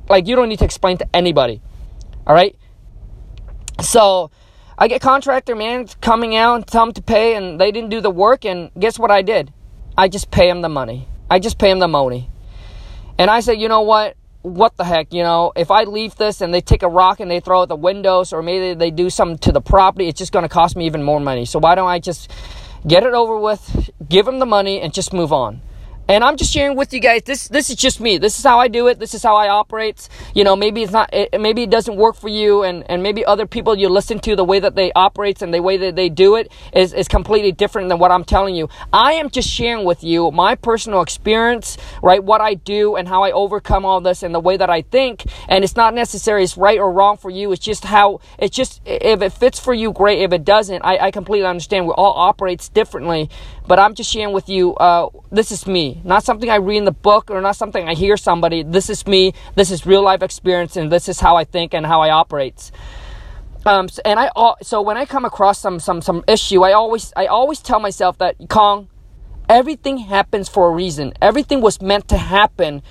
like 0.09 0.27
you 0.27 0.35
don't 0.35 0.49
need 0.49 0.59
to 0.59 0.65
explain 0.65 0.97
to 0.97 1.07
anybody. 1.13 1.61
All 2.27 2.35
right? 2.35 2.55
So 3.81 4.31
I 4.79 4.87
get 4.87 5.01
contractor 5.01 5.55
man 5.55 5.87
coming 6.01 6.35
out 6.35 6.55
and 6.55 6.67
tell 6.67 6.85
them 6.85 6.93
to 6.93 7.01
pay, 7.01 7.35
and 7.35 7.59
they 7.59 7.71
didn't 7.71 7.89
do 7.89 7.99
the 7.99 8.11
work. 8.11 8.45
And 8.45 8.69
guess 8.77 8.99
what 8.99 9.09
I 9.09 9.23
did? 9.23 9.51
I 9.97 10.07
just 10.07 10.29
pay 10.29 10.47
them 10.47 10.61
the 10.61 10.69
money. 10.69 11.07
I 11.31 11.39
just 11.39 11.57
pay 11.57 11.69
them 11.69 11.79
the 11.79 11.87
money. 11.87 12.29
And 13.17 13.31
I 13.31 13.39
said, 13.39 13.53
you 13.53 13.67
know 13.67 13.81
what? 13.81 14.15
What 14.43 14.77
the 14.77 14.83
heck? 14.83 15.11
You 15.11 15.23
know, 15.23 15.51
if 15.55 15.71
I 15.71 15.85
leave 15.85 16.15
this 16.15 16.41
and 16.41 16.53
they 16.53 16.61
take 16.61 16.83
a 16.83 16.87
rock 16.87 17.19
and 17.19 17.29
they 17.29 17.39
throw 17.39 17.63
it 17.63 17.67
the 17.67 17.75
windows, 17.75 18.31
or 18.31 18.43
maybe 18.43 18.75
they 18.75 18.91
do 18.91 19.09
something 19.09 19.39
to 19.39 19.51
the 19.51 19.61
property, 19.61 20.07
it's 20.07 20.19
just 20.19 20.31
going 20.31 20.43
to 20.43 20.49
cost 20.49 20.77
me 20.77 20.85
even 20.85 21.01
more 21.01 21.19
money. 21.19 21.45
So 21.45 21.57
why 21.57 21.73
don't 21.73 21.89
I 21.89 21.97
just 21.97 22.31
get 22.85 23.01
it 23.01 23.13
over 23.13 23.37
with, 23.39 23.89
give 24.07 24.27
them 24.27 24.37
the 24.37 24.45
money, 24.45 24.79
and 24.79 24.93
just 24.93 25.11
move 25.11 25.33
on? 25.33 25.61
And 26.09 26.23
I'm 26.23 26.37
just 26.37 26.53
sharing 26.53 26.77
with 26.77 26.93
you 26.93 27.01
guys. 27.01 27.23
This 27.23 27.49
this 27.49 27.69
is 27.69 27.75
just 27.75 27.99
me. 27.99 28.17
This 28.17 28.39
is 28.39 28.45
how 28.45 28.59
I 28.59 28.69
do 28.69 28.87
it. 28.87 28.97
This 28.97 29.13
is 29.13 29.21
how 29.21 29.35
I 29.35 29.49
operate. 29.49 30.07
You 30.33 30.45
know, 30.45 30.55
maybe 30.55 30.81
it's 30.81 30.93
not. 30.93 31.13
It, 31.13 31.39
maybe 31.39 31.63
it 31.63 31.69
doesn't 31.69 31.97
work 31.97 32.15
for 32.15 32.29
you, 32.29 32.63
and 32.63 32.89
and 32.89 33.03
maybe 33.03 33.25
other 33.25 33.45
people 33.45 33.77
you 33.77 33.89
listen 33.89 34.19
to 34.19 34.33
the 34.33 34.45
way 34.45 34.59
that 34.59 34.75
they 34.75 34.93
operate 34.93 35.41
and 35.41 35.53
the 35.53 35.61
way 35.61 35.75
that 35.75 35.97
they 35.97 36.07
do 36.07 36.35
it 36.35 36.49
is 36.71 36.93
is 36.93 37.09
completely 37.09 37.51
different 37.51 37.89
than 37.89 37.99
what 37.99 38.11
I'm 38.11 38.23
telling 38.23 38.55
you. 38.55 38.69
I 38.93 39.13
am 39.13 39.29
just 39.29 39.49
sharing 39.49 39.83
with 39.83 40.01
you 40.01 40.31
my 40.31 40.55
personal 40.55 41.01
experience, 41.01 41.77
right? 42.01 42.23
What 42.23 42.39
I 42.39 42.53
do 42.53 42.95
and 42.95 43.05
how 43.05 43.23
I 43.23 43.31
overcome 43.31 43.83
all 43.83 43.99
this 43.99 44.23
and 44.23 44.33
the 44.33 44.39
way 44.39 44.55
that 44.55 44.69
I 44.69 44.83
think. 44.83 45.25
And 45.49 45.65
it's 45.65 45.75
not 45.75 45.93
necessary. 45.93 46.41
it's 46.43 46.55
right 46.55 46.79
or 46.79 46.89
wrong 46.89 47.17
for 47.17 47.29
you. 47.29 47.51
It's 47.51 47.63
just 47.63 47.83
how 47.83 48.21
it's 48.39 48.55
just 48.55 48.81
if 48.85 49.21
it 49.21 49.33
fits 49.33 49.59
for 49.59 49.73
you, 49.73 49.91
great. 49.91 50.21
If 50.21 50.31
it 50.31 50.45
doesn't, 50.45 50.83
I, 50.83 51.07
I 51.07 51.11
completely 51.11 51.47
understand. 51.47 51.85
We 51.85 51.91
all 51.91 52.13
operates 52.13 52.69
differently, 52.69 53.29
but 53.67 53.77
I'm 53.77 53.93
just 53.93 54.09
sharing 54.09 54.33
with 54.33 54.47
you. 54.47 54.73
Uh, 54.75 55.09
this 55.31 55.51
is 55.51 55.67
me 55.67 55.96
not 56.03 56.23
something 56.23 56.49
I 56.49 56.57
read 56.57 56.77
in 56.77 56.85
the 56.85 56.91
book 56.91 57.31
or 57.31 57.41
not 57.41 57.55
something 57.55 57.87
I 57.87 57.93
hear 57.93 58.17
somebody. 58.17 58.63
This 58.63 58.89
is 58.89 59.05
me. 59.07 59.33
This 59.55 59.71
is 59.71 59.85
real 59.85 60.01
life 60.01 60.21
experience, 60.23 60.75
and 60.75 60.91
this 60.91 61.09
is 61.09 61.19
how 61.19 61.35
I 61.35 61.43
think 61.43 61.73
and 61.73 61.85
how 61.85 62.01
I 62.01 62.09
operate. 62.09 62.71
Um, 63.65 63.89
and 64.05 64.19
I 64.19 64.29
so 64.61 64.81
when 64.81 64.97
I 64.97 65.05
come 65.05 65.25
across 65.25 65.59
some 65.59 65.79
some 65.79 66.01
some 66.01 66.23
issue, 66.27 66.63
I 66.63 66.71
always 66.71 67.11
I 67.15 67.25
always 67.25 67.59
tell 67.59 67.79
myself 67.79 68.17
that 68.19 68.37
Khang, 68.49 68.87
everything 69.49 69.97
happens 69.97 70.47
for 70.47 70.69
a 70.69 70.71
reason. 70.71 71.13
Everything 71.21 71.61
was 71.61 71.81
meant 71.81 72.07
to 72.09 72.17
happen. 72.17 72.81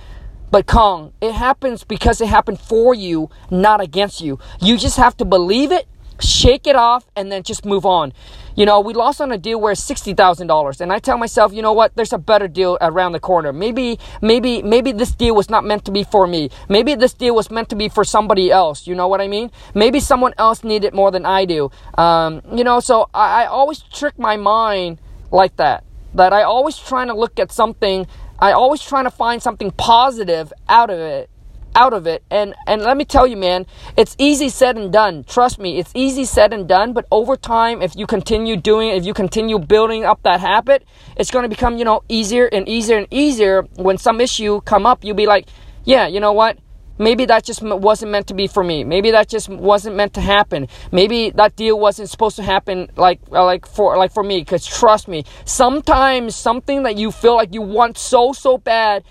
But 0.50 0.66
Khang, 0.66 1.12
it 1.20 1.32
happens 1.32 1.82
because 1.82 2.20
it 2.20 2.28
happened 2.28 2.60
for 2.60 2.94
you, 2.94 3.30
not 3.50 3.80
against 3.80 4.20
you. 4.20 4.38
You 4.60 4.76
just 4.76 4.96
have 4.96 5.16
to 5.16 5.24
believe 5.24 5.72
it, 5.72 5.88
shake 6.20 6.66
it 6.66 6.76
off, 6.76 7.04
and 7.14 7.30
then 7.30 7.42
just 7.42 7.64
move 7.64 7.84
on. 7.86 8.12
You 8.56 8.64
know, 8.64 8.80
we 8.80 8.94
lost 8.94 9.20
on 9.20 9.30
a 9.32 9.38
deal 9.38 9.60
where 9.60 9.74
sixty 9.74 10.14
thousand 10.14 10.46
dollars, 10.46 10.80
and 10.80 10.90
I 10.92 10.98
tell 10.98 11.18
myself, 11.18 11.52
you 11.52 11.60
know 11.60 11.74
what? 11.74 11.94
There's 11.94 12.12
a 12.12 12.18
better 12.18 12.48
deal 12.48 12.78
around 12.80 13.12
the 13.12 13.20
corner. 13.20 13.52
Maybe, 13.52 13.98
maybe, 14.22 14.62
maybe 14.62 14.92
this 14.92 15.12
deal 15.12 15.34
was 15.34 15.50
not 15.50 15.64
meant 15.64 15.84
to 15.84 15.90
be 15.90 16.04
for 16.04 16.26
me. 16.26 16.50
Maybe 16.68 16.94
this 16.94 17.12
deal 17.12 17.34
was 17.34 17.50
meant 17.50 17.68
to 17.68 17.76
be 17.76 17.88
for 17.90 18.02
somebody 18.02 18.50
else. 18.50 18.86
You 18.86 18.94
know 18.94 19.08
what 19.08 19.20
I 19.20 19.28
mean? 19.28 19.50
Maybe 19.74 20.00
someone 20.00 20.32
else 20.38 20.64
needed 20.64 20.94
more 20.94 21.10
than 21.10 21.26
I 21.26 21.44
do. 21.44 21.70
Um, 21.98 22.40
you 22.50 22.64
know, 22.64 22.80
so 22.80 23.10
I, 23.12 23.42
I 23.42 23.46
always 23.46 23.80
trick 23.80 24.18
my 24.18 24.36
mind 24.36 24.98
like 25.30 25.56
that. 25.56 25.84
That 26.14 26.32
I 26.32 26.42
always 26.42 26.78
trying 26.78 27.08
to 27.08 27.14
look 27.14 27.38
at 27.38 27.52
something. 27.52 28.06
I 28.38 28.52
always 28.52 28.80
trying 28.80 29.04
to 29.04 29.10
find 29.10 29.42
something 29.42 29.70
positive 29.72 30.52
out 30.68 30.88
of 30.88 30.98
it 30.98 31.28
out 31.76 31.92
of 31.92 32.06
it. 32.06 32.24
And 32.30 32.54
and 32.66 32.82
let 32.82 32.96
me 32.96 33.04
tell 33.04 33.26
you, 33.26 33.36
man, 33.36 33.66
it's 33.96 34.16
easy 34.18 34.48
said 34.48 34.76
and 34.76 34.92
done. 34.92 35.22
Trust 35.24 35.60
me, 35.60 35.78
it's 35.78 35.92
easy 35.94 36.24
said 36.24 36.52
and 36.52 36.66
done. 36.66 36.92
But 36.92 37.06
over 37.12 37.36
time, 37.36 37.82
if 37.82 37.94
you 37.94 38.06
continue 38.06 38.56
doing 38.56 38.88
it, 38.88 38.96
if 38.96 39.04
you 39.06 39.14
continue 39.14 39.58
building 39.58 40.04
up 40.04 40.22
that 40.22 40.40
habit, 40.40 40.84
it's 41.16 41.30
going 41.30 41.44
to 41.44 41.48
become 41.48 41.78
you 41.78 41.84
know 41.84 42.02
easier 42.08 42.46
and 42.46 42.68
easier 42.68 42.96
and 42.96 43.06
easier. 43.10 43.62
When 43.76 43.98
some 43.98 44.20
issue 44.20 44.60
come 44.62 44.86
up, 44.86 45.04
you'll 45.04 45.14
be 45.14 45.26
like, 45.26 45.46
yeah, 45.84 46.08
you 46.08 46.18
know 46.18 46.32
what? 46.32 46.58
Maybe 46.98 47.26
that 47.26 47.44
just 47.44 47.60
wasn't 47.60 48.10
meant 48.10 48.28
to 48.28 48.34
be 48.34 48.46
for 48.46 48.64
me. 48.64 48.82
Maybe 48.82 49.10
that 49.10 49.28
just 49.28 49.50
wasn't 49.50 49.96
meant 49.96 50.14
to 50.14 50.22
happen. 50.22 50.66
Maybe 50.90 51.28
that 51.30 51.54
deal 51.54 51.78
wasn't 51.78 52.08
supposed 52.08 52.36
to 52.36 52.42
happen 52.42 52.90
like 52.96 53.20
uh, 53.30 53.44
like 53.44 53.66
for 53.66 53.98
like 53.98 54.12
for 54.14 54.22
me. 54.22 54.42
Cause 54.44 54.64
trust 54.66 55.06
me, 55.06 55.24
sometimes 55.44 56.34
something 56.34 56.84
that 56.84 56.96
you 56.96 57.10
feel 57.10 57.36
like 57.36 57.52
you 57.52 57.60
want 57.60 57.98
so 57.98 58.32
so 58.32 58.56
bad 58.56 59.04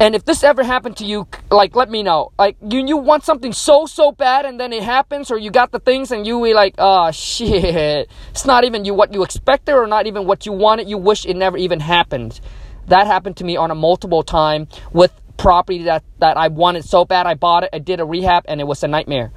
And 0.00 0.14
if 0.14 0.24
this 0.24 0.44
ever 0.44 0.62
happened 0.62 0.96
to 0.98 1.04
you, 1.04 1.26
like 1.50 1.74
let 1.74 1.90
me 1.90 2.02
know. 2.04 2.32
Like 2.38 2.56
you 2.62 2.86
you 2.86 2.96
want 2.96 3.24
something 3.24 3.52
so 3.52 3.86
so 3.86 4.12
bad 4.12 4.44
and 4.44 4.58
then 4.58 4.72
it 4.72 4.82
happens 4.82 5.30
or 5.30 5.38
you 5.38 5.50
got 5.50 5.72
the 5.72 5.80
things 5.80 6.12
and 6.12 6.26
you 6.26 6.42
be 6.42 6.54
like, 6.54 6.74
oh 6.78 7.10
shit. 7.10 8.08
It's 8.30 8.46
not 8.46 8.64
even 8.64 8.84
you 8.84 8.94
what 8.94 9.12
you 9.12 9.24
expected 9.24 9.74
or 9.74 9.86
not 9.86 10.06
even 10.06 10.24
what 10.26 10.46
you 10.46 10.52
wanted. 10.52 10.88
You 10.88 10.98
wish 10.98 11.26
it 11.26 11.36
never 11.36 11.56
even 11.56 11.80
happened. 11.80 12.40
That 12.86 13.06
happened 13.06 13.36
to 13.38 13.44
me 13.44 13.56
on 13.56 13.70
a 13.70 13.74
multiple 13.74 14.22
time 14.22 14.68
with 14.92 15.12
property 15.36 15.84
that, 15.84 16.04
that 16.18 16.36
I 16.36 16.48
wanted 16.48 16.84
so 16.84 17.04
bad. 17.04 17.26
I 17.26 17.34
bought 17.34 17.64
it, 17.64 17.70
I 17.72 17.78
did 17.78 18.00
a 18.00 18.04
rehab 18.04 18.44
and 18.46 18.60
it 18.60 18.64
was 18.64 18.82
a 18.84 18.88
nightmare. 18.88 19.32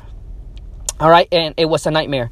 All 0.99 1.09
right, 1.09 1.27
and 1.31 1.55
it 1.57 1.65
was 1.65 1.87
a 1.87 1.91
nightmare. 1.91 2.29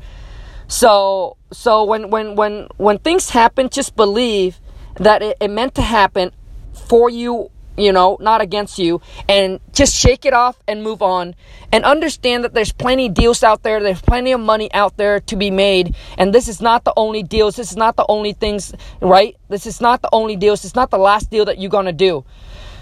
So 0.68 1.38
so 1.52 1.84
when 1.86 2.12
when 2.12 2.36
when 2.36 2.68
when 2.78 3.00
things 3.00 3.32
happen, 3.32 3.70
just 3.70 3.96
believe 3.96 4.60
that 4.98 5.24
it, 5.24 5.38
it 5.42 5.48
meant 5.48 5.74
to 5.76 5.82
happen 5.82 6.32
for 6.74 7.10
you 7.10 7.50
you 7.80 7.92
know, 7.92 8.18
not 8.20 8.42
against 8.42 8.80
you, 8.80 9.02
and 9.28 9.60
just 9.72 9.96
shake 9.96 10.26
it 10.26 10.34
off 10.34 10.60
and 10.68 10.84
move 10.84 11.02
on. 11.02 11.36
And 11.72 11.86
understand 11.86 12.44
that 12.44 12.54
there's 12.54 12.72
plenty 12.72 13.10
deals 13.10 13.44
out 13.44 13.64
there, 13.64 13.82
there's 13.82 14.02
plenty 14.02 14.32
of 14.32 14.40
money 14.40 14.74
out 14.74 14.98
there 14.98 15.20
to 15.22 15.36
be 15.36 15.52
made, 15.52 15.96
and 16.18 16.34
this 16.34 16.48
is 16.48 16.62
not 16.62 16.84
the 16.84 16.94
only 16.98 17.24
deals, 17.24 17.56
this 17.56 17.72
is 17.72 17.78
not 17.78 17.96
the 17.96 18.06
only 18.10 18.34
things, 18.34 18.74
right? 19.02 19.38
This 19.50 19.66
is 19.66 19.80
not 19.80 20.02
the 20.02 20.10
only 20.12 20.36
deals, 20.36 20.66
it's 20.66 20.76
not 20.76 20.92
the 20.92 20.98
last 20.98 21.30
deal 21.30 21.46
that 21.46 21.60
you're 21.60 21.72
gonna 21.72 21.94
do. 21.94 22.26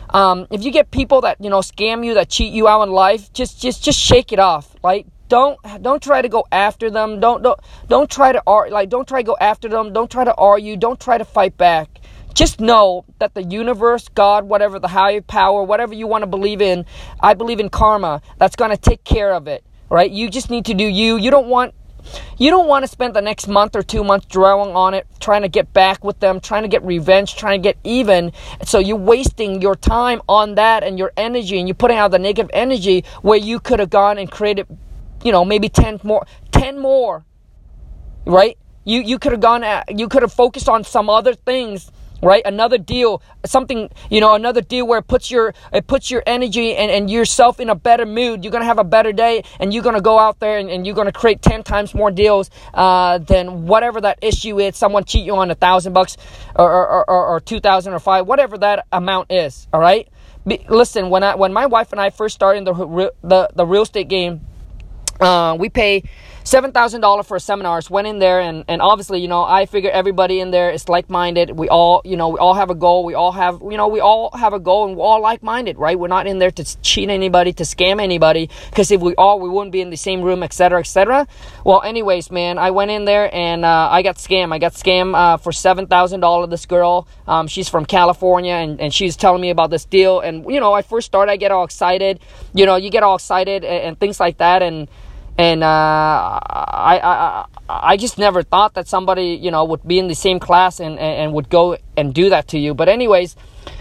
Um, 0.10 0.48
if 0.52 0.64
you 0.64 0.72
get 0.72 0.92
people 0.92 1.22
that 1.22 1.38
you 1.42 1.50
know 1.50 1.60
scam 1.60 2.06
you, 2.06 2.14
that 2.14 2.30
cheat 2.30 2.54
you 2.54 2.68
out 2.68 2.84
in 2.84 2.92
life, 2.92 3.32
just 3.34 3.62
just 3.62 3.84
just 3.84 4.00
shake 4.00 4.32
it 4.32 4.40
off. 4.40 4.74
Like 4.84 5.06
don't 5.28 5.60
don't 5.82 6.02
try 6.02 6.22
to 6.22 6.30
go 6.30 6.46
after 6.52 6.90
them. 6.90 7.20
Don't 7.20 7.44
don't 7.44 7.60
don't 7.88 8.10
try 8.10 8.32
to 8.32 8.42
like 8.48 8.90
don't 8.90 9.08
try 9.08 9.22
to 9.22 9.26
go 9.26 9.38
after 9.40 9.68
them. 9.68 9.94
Don't 9.94 10.10
try 10.10 10.24
to 10.24 10.34
argue. 10.36 10.78
Don't 10.78 11.00
try 11.00 11.18
to 11.18 11.26
fight 11.26 11.58
back. 11.58 12.00
Just 12.38 12.60
know 12.60 13.04
that 13.18 13.34
the 13.34 13.42
universe, 13.42 14.10
God, 14.10 14.44
whatever 14.44 14.78
the 14.78 14.90
higher 14.90 15.22
power, 15.22 15.64
whatever 15.64 15.96
you 15.96 16.06
want 16.06 16.22
to 16.22 16.28
believe 16.28 16.62
in, 16.62 16.86
I 17.20 17.34
believe 17.34 17.60
in 17.60 17.68
karma. 17.68 18.22
That's 18.38 18.56
going 18.56 18.70
to 18.70 18.78
take 18.78 19.04
care 19.04 19.34
of 19.34 19.48
it, 19.48 19.64
right? 19.90 20.12
You 20.12 20.30
just 20.30 20.52
need 20.52 20.66
to 20.66 20.76
do 20.76 20.84
you. 20.84 21.18
You 21.18 21.32
don't 21.32 21.48
want 21.48 21.74
you 22.38 22.52
don't 22.52 22.68
want 22.68 22.84
to 22.84 22.88
spend 22.88 23.16
the 23.16 23.24
next 23.24 23.48
month 23.48 23.76
or 23.76 23.82
two 23.82 24.04
months 24.04 24.28
dwelling 24.28 24.76
on 24.76 24.94
it, 24.94 25.08
trying 25.20 25.42
to 25.42 25.48
get 25.48 25.74
back 25.74 26.04
with 26.04 26.20
them, 26.20 26.40
trying 26.40 26.62
to 26.62 26.68
get 26.68 26.84
revenge, 26.84 27.36
trying 27.36 27.60
to 27.60 27.64
get 27.70 27.76
even. 27.84 28.32
So 28.64 28.78
you're 28.78 28.98
wasting 28.98 29.60
your 29.60 29.76
time 29.76 30.22
on 30.30 30.54
that 30.56 30.84
and 30.84 31.00
your 31.00 31.14
energy, 31.18 31.58
and 31.58 31.68
you're 31.68 31.74
putting 31.74 31.98
out 31.98 32.12
the 32.12 32.20
negative 32.20 32.52
energy 32.54 33.04
where 33.24 33.40
you 33.40 33.60
could 33.60 33.80
have 33.80 33.90
gone 33.90 34.20
and 34.20 34.30
created, 34.30 34.68
you 35.24 35.32
know, 35.32 35.44
maybe 35.44 35.70
ten 35.70 36.00
more, 36.04 36.28
ten 36.52 36.78
more, 36.78 37.26
right? 38.28 38.60
You 38.86 39.02
you 39.02 39.18
could 39.18 39.32
have 39.32 39.42
gone 39.42 39.64
at, 39.64 39.98
you 39.98 40.08
could 40.08 40.22
have 40.22 40.32
focused 40.32 40.70
on 40.70 40.84
some 40.84 41.10
other 41.10 41.34
things 41.34 41.92
right? 42.22 42.42
Another 42.46 42.78
deal 42.78 43.22
something 43.46 43.90
you 44.10 44.20
know 44.22 44.34
another 44.36 44.62
deal 44.62 44.88
where 44.88 45.00
it 45.00 45.08
puts 45.08 45.30
your 45.32 45.54
it 45.74 45.88
puts 45.88 46.10
your 46.12 46.24
energy 46.26 46.76
and, 46.76 46.92
and 46.92 47.10
yourself 47.10 47.60
in 47.60 47.70
a 47.70 47.76
better 47.76 48.06
mood. 48.06 48.44
You're 48.44 48.52
gonna 48.52 48.66
have 48.66 48.80
a 48.80 48.84
better 48.84 49.12
day 49.14 49.44
and 49.60 49.74
you're 49.74 49.84
gonna 49.84 50.02
go 50.02 50.20
out 50.20 50.40
there 50.40 50.58
and, 50.58 50.70
and 50.70 50.86
you're 50.86 50.96
gonna 50.96 51.12
create 51.12 51.42
10 51.42 51.64
times 51.64 51.94
more 51.94 52.12
deals 52.12 52.50
uh, 52.74 53.18
than 53.20 53.66
whatever 53.68 54.02
that 54.02 54.20
issue 54.22 54.60
is. 54.60 54.76
Someone 54.78 55.04
cheat 55.04 55.26
you 55.26 55.36
on 55.36 55.52
a 55.52 55.56
thousand 55.56 55.94
bucks 55.94 56.18
or, 56.56 56.72
or, 56.72 57.10
or, 57.10 57.28
or 57.28 57.40
2000 57.40 57.94
or 57.94 58.00
five 58.00 58.28
whatever 58.28 58.58
that 58.58 58.86
amount 58.92 59.32
is 59.32 59.68
all 59.74 59.80
right? 59.80 60.08
Be, 60.46 60.66
listen 60.70 61.10
when 61.10 61.24
i 61.24 61.36
when 61.36 61.52
my 61.52 61.66
wife 61.66 61.92
and 61.92 62.00
i 62.00 62.10
first 62.10 62.36
started 62.36 62.64
the 62.66 63.12
the, 63.22 63.50
the 63.54 63.66
real 63.66 63.82
estate 63.84 64.08
game 64.08 64.42
uh, 65.20 65.58
we 65.60 65.70
pay 65.70 66.04
seven 66.48 66.72
thousand 66.72 67.02
dollar 67.02 67.24
for 67.24 67.38
seminars. 67.40 67.90
Went 67.90 68.08
in 68.08 68.20
there 68.20 68.40
and 68.40 68.64
and 68.70 68.82
obviously 68.82 69.20
you 69.20 69.28
know 69.28 69.44
I 69.44 69.66
figure 69.66 69.92
everybody 69.92 70.40
in 70.40 70.52
there 70.52 70.72
is 70.72 70.88
like 70.88 71.10
minded. 71.10 71.52
We 71.52 71.68
all 71.68 72.02
you 72.06 72.16
know 72.16 72.30
we 72.30 72.40
all 72.40 72.54
have 72.54 72.70
a 72.70 72.76
goal. 72.76 73.04
We 73.04 73.14
all 73.16 73.34
have 73.34 73.62
you 73.62 73.76
know 73.76 73.90
we 73.90 74.00
all 74.00 74.32
have 74.32 74.54
a 74.54 74.60
goal 74.60 74.88
and 74.88 74.96
we're 74.96 75.04
all 75.04 75.22
like 75.22 75.44
minded, 75.44 75.78
right? 75.78 76.00
We're 76.00 76.08
not 76.08 76.26
in 76.26 76.40
there 76.40 76.52
to 76.52 76.82
cheat 76.82 77.10
anybody, 77.10 77.52
to 77.54 77.64
scam 77.64 78.02
anybody. 78.02 78.50
Because 78.70 78.92
if 78.92 79.02
we 79.02 79.14
all 79.16 79.42
we 79.42 79.50
wouldn't 79.50 79.74
be 79.74 79.82
in 79.82 79.90
the 79.90 79.98
same 79.98 80.22
room, 80.22 80.42
etc. 80.42 80.80
etc. 80.80 81.28
Well, 81.66 81.82
anyways, 81.82 82.32
man, 82.32 82.58
I 82.58 82.72
went 82.72 82.92
in 82.92 83.04
there 83.04 83.30
and 83.36 83.66
uh, 83.66 83.90
I 83.92 84.02
got 84.02 84.16
scammed. 84.16 84.54
I 84.54 84.60
got 84.60 84.72
scammed 84.74 85.16
uh, 85.16 85.38
for 85.38 85.52
seven 85.52 85.88
thousand 85.88 86.22
dollar. 86.22 86.48
This 86.48 86.66
girl, 86.66 87.10
um, 87.28 87.48
she's 87.48 87.68
from 87.68 87.86
California 87.86 88.54
and 88.54 88.80
and 88.80 88.94
she's 88.94 89.18
telling 89.18 89.42
me 89.42 89.50
about 89.50 89.70
this 89.70 89.84
deal. 89.84 90.22
And 90.22 90.50
you 90.50 90.62
know 90.62 90.72
I 90.72 90.82
first 90.82 91.08
start, 91.08 91.28
I 91.28 91.36
get 91.36 91.52
all 91.52 91.66
excited. 91.66 92.22
You 92.54 92.66
know 92.66 92.78
you 92.78 92.90
get 92.90 93.04
all 93.04 93.16
excited 93.16 93.66
and, 93.66 93.84
and 93.84 94.00
things 94.00 94.18
like 94.18 94.38
that 94.38 94.64
and 94.64 94.88
and 95.38 95.64
uh, 95.64 95.68
I, 95.68 97.00
I 97.04 97.46
I 97.70 97.98
just 97.98 98.18
never 98.18 98.44
thought 98.44 98.74
that 98.76 98.88
somebody 98.88 99.38
you 99.42 99.52
know 99.52 99.64
would 99.66 99.88
be 99.88 100.00
in 100.00 100.08
the 100.08 100.16
same 100.16 100.40
class 100.40 100.80
and, 100.80 100.98
and, 101.00 101.22
and 101.22 101.34
would 101.34 101.50
go 101.50 101.78
and 101.96 102.14
do 102.14 102.30
that 102.30 102.48
to 102.50 102.60
you. 102.60 102.74
But 102.74 102.90
anyways, 102.90 103.36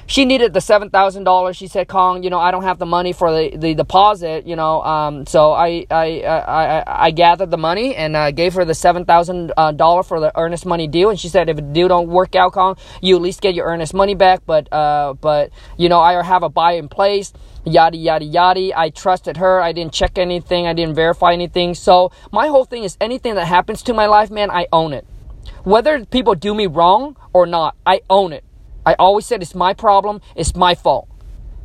she 0.06 0.25
needed 0.25 0.52
the 0.52 0.60
seven 0.60 0.90
thousand 0.90 1.25
dollars. 1.25 1.56
She 1.56 1.66
said, 1.66 1.88
"Khang, 1.88 2.22
you 2.22 2.30
know, 2.30 2.38
I 2.38 2.50
don't 2.50 2.62
have 2.62 2.78
the 2.78 2.86
money 2.86 3.12
for 3.12 3.32
the, 3.32 3.56
the 3.56 3.75
deposit, 3.75 4.46
you 4.46 4.56
know, 4.56 4.82
um, 4.82 5.26
so 5.26 5.52
I 5.52 5.86
I, 5.90 6.22
I 6.22 7.06
I 7.06 7.10
gathered 7.10 7.50
the 7.50 7.58
money 7.58 7.94
and 7.94 8.16
uh, 8.16 8.30
gave 8.30 8.54
her 8.54 8.64
the 8.64 8.75
seven 8.75 9.04
thousand 9.04 9.52
uh, 9.56 9.72
dollar 9.72 10.02
for 10.02 10.20
the 10.20 10.36
earnest 10.38 10.66
money 10.66 10.86
deal. 10.86 11.10
And 11.10 11.18
she 11.18 11.28
said, 11.28 11.48
if 11.48 11.56
the 11.56 11.62
deal 11.62 11.88
don't 11.88 12.08
work 12.08 12.34
out, 12.34 12.52
Khang, 12.52 12.78
you 13.02 13.16
at 13.16 13.22
least 13.22 13.40
get 13.40 13.54
your 13.54 13.66
earnest 13.66 13.94
money 13.94 14.14
back. 14.14 14.42
But 14.46 14.72
uh, 14.72 15.14
but 15.14 15.50
you 15.76 15.88
know, 15.88 16.00
I 16.00 16.22
have 16.22 16.42
a 16.42 16.48
buy 16.48 16.72
in 16.72 16.88
place." 16.88 17.32
yada 17.66 17.96
yada 17.96 18.25
yada. 18.25 18.78
I 18.78 18.90
trusted 18.90 19.38
her. 19.38 19.60
I 19.60 19.72
didn't 19.72 19.92
check 19.92 20.18
anything. 20.18 20.66
I 20.66 20.72
didn't 20.72 20.94
verify 20.94 21.32
anything. 21.32 21.75
So 21.75 22.12
my 22.32 22.46
whole 22.46 22.64
thing 22.64 22.84
is 22.84 22.96
anything 23.00 23.34
that 23.34 23.46
happens 23.46 23.82
to 23.82 23.92
my 23.92 24.06
life, 24.06 24.30
man, 24.30 24.50
I 24.50 24.68
own 24.72 24.92
it. 24.92 25.04
Whether 25.64 26.04
people 26.04 26.34
do 26.34 26.54
me 26.54 26.66
wrong 26.66 27.16
or 27.32 27.46
not, 27.46 27.75
I 27.84 28.02
own 28.08 28.32
it. 28.32 28.44
I 28.87 28.95
always 28.95 29.26
said 29.26 29.43
it's 29.43 29.55
my 29.55 29.75
problem, 29.75 30.21
it's 30.37 30.55
my 30.55 30.76
fault. 30.76 31.09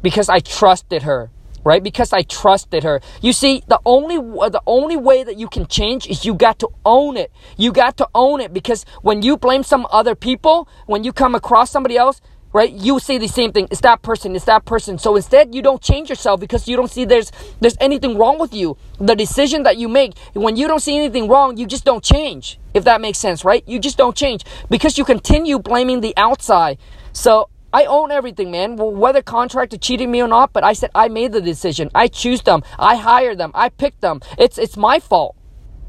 Because 0.02 0.28
I 0.28 0.40
trusted 0.40 1.04
her, 1.04 1.30
right? 1.64 1.84
Because 1.84 2.12
I 2.12 2.24
trusted 2.24 2.84
her. 2.84 3.00
You 3.22 3.32
see, 3.32 3.64
the 3.68 3.80
only 3.86 4.18
the 4.18 4.62
only 4.66 4.98
way 4.98 5.24
that 5.24 5.38
you 5.38 5.48
can 5.48 5.68
change 5.68 6.08
is 6.08 6.26
you 6.26 6.34
got 6.34 6.58
to 6.60 6.70
own 6.84 7.18
it. 7.18 7.32
You 7.56 7.72
got 7.72 7.96
to 7.98 8.08
own 8.16 8.42
it 8.42 8.52
because 8.52 8.84
when 9.04 9.22
you 9.22 9.38
blame 9.38 9.62
some 9.62 9.88
other 9.92 10.16
people, 10.16 10.68
when 10.88 11.04
you 11.04 11.14
come 11.14 11.36
across 11.36 11.70
somebody 11.70 11.96
else, 11.96 12.20
right 12.54 12.72
you 12.74 13.00
say 13.00 13.18
the 13.18 13.28
same 13.28 13.52
thing 13.52 13.68
it's 13.72 13.82
that 13.82 14.02
person 14.02 14.36
it's 14.36 14.46
that 14.46 14.66
person 14.66 14.98
so 14.98 15.16
instead 15.16 15.54
you 15.56 15.62
don't 15.62 15.82
change 15.82 16.10
yourself 16.10 16.40
because 16.40 16.68
you 16.68 16.76
don't 16.76 16.92
see 16.92 17.06
there's 17.06 17.32
there's 17.60 17.78
anything 17.80 18.18
wrong 18.18 18.40
with 18.40 18.54
you 18.54 18.78
the 19.00 19.16
decision 19.16 19.64
that 19.64 19.78
you 19.78 19.88
make 19.88 20.18
when 20.34 20.56
you 20.56 20.68
don't 20.68 20.82
see 20.82 20.98
anything 20.98 21.28
wrong 21.28 21.58
you 21.58 21.66
just 21.66 21.86
don't 21.86 22.04
change 22.04 22.60
if 22.74 22.84
that 22.84 23.02
makes 23.02 23.18
sense 23.18 23.46
right 23.46 23.64
you 23.68 23.80
just 23.80 23.98
don't 23.98 24.16
change 24.16 24.44
because 24.70 24.98
you 24.98 25.06
continue 25.06 25.60
blaming 25.60 26.02
the 26.02 26.14
outside 26.18 26.78
so 27.14 27.50
I 27.74 27.86
own 27.86 28.12
everything, 28.12 28.52
man. 28.52 28.76
Whether 28.76 29.22
contractor 29.22 29.78
cheated 29.78 30.10
me 30.10 30.22
or 30.22 30.28
not, 30.28 30.52
but 30.52 30.64
I 30.64 30.74
said 30.74 30.92
I 30.94 31.08
made 31.08 31.32
the 31.32 31.40
decision. 31.40 31.90
I 31.96 32.10
choose 32.10 32.42
them. 32.42 32.64
I 32.78 32.98
hire 32.98 33.34
them. 33.34 33.52
I 33.54 33.70
pick 33.70 34.00
them. 34.02 34.20
It's 34.38 34.58
it's 34.58 34.76
my 34.76 35.00
fault, 35.00 35.38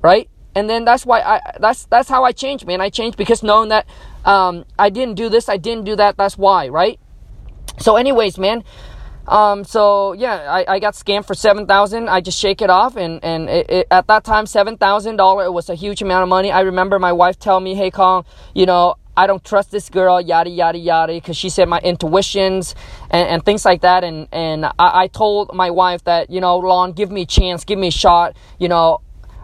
right? 0.00 0.30
And 0.54 0.68
then 0.68 0.84
that's 0.84 1.06
why 1.06 1.20
I 1.20 1.40
that's 1.60 1.86
that's 1.86 2.08
how 2.08 2.24
I 2.24 2.32
changed, 2.32 2.66
man. 2.66 2.80
I 2.80 2.90
changed 2.90 3.16
because 3.16 3.42
knowing 3.42 3.70
that 3.70 3.86
um, 4.24 4.64
I 4.78 4.90
didn't 4.90 5.14
do 5.14 5.28
this, 5.28 5.48
I 5.48 5.56
didn't 5.56 5.84
do 5.84 5.96
that. 5.96 6.16
That's 6.16 6.36
why, 6.36 6.68
right? 6.68 6.98
So, 7.78 7.96
anyways, 7.96 8.38
man. 8.38 8.64
Um, 9.28 9.62
so 9.62 10.14
yeah, 10.14 10.52
I, 10.52 10.74
I 10.74 10.78
got 10.80 10.94
scammed 10.94 11.26
for 11.26 11.34
seven 11.34 11.66
thousand. 11.66 12.08
I 12.08 12.20
just 12.20 12.38
shake 12.38 12.60
it 12.60 12.70
off, 12.70 12.96
and 12.96 13.22
and 13.24 13.48
it, 13.48 13.70
it, 13.70 13.86
at 13.90 14.08
that 14.08 14.24
time, 14.24 14.46
seven 14.46 14.76
thousand 14.76 15.16
dollar. 15.16 15.44
It 15.44 15.52
was 15.52 15.70
a 15.70 15.74
huge 15.74 16.02
amount 16.02 16.24
of 16.24 16.28
money. 16.28 16.50
I 16.50 16.60
remember 16.60 16.98
my 16.98 17.12
wife 17.12 17.38
telling 17.38 17.64
me, 17.64 17.74
"Hey, 17.74 17.90
Khang, 17.90 18.24
you 18.52 18.66
know, 18.66 18.96
I 19.16 19.28
don't 19.28 19.44
trust 19.44 19.70
this 19.70 19.88
girl, 19.90 20.20
yada 20.20 20.50
yada 20.50 20.78
yada," 20.78 21.12
because 21.12 21.36
she 21.36 21.50
said 21.50 21.68
my 21.68 21.78
intuitions 21.78 22.74
and, 23.10 23.28
and 23.28 23.44
things 23.44 23.64
like 23.64 23.82
that. 23.82 24.02
And 24.02 24.26
and 24.32 24.66
I, 24.66 24.72
I 24.78 25.06
told 25.06 25.54
my 25.54 25.70
wife 25.70 26.02
that, 26.04 26.28
you 26.28 26.40
know, 26.40 26.58
Lon, 26.58 26.92
give 26.92 27.10
me 27.10 27.22
a 27.22 27.26
chance, 27.26 27.64
give 27.64 27.78
me 27.78 27.88
a 27.88 27.92
shot. 27.92 28.36
You 28.58 28.68
know, 28.68 29.02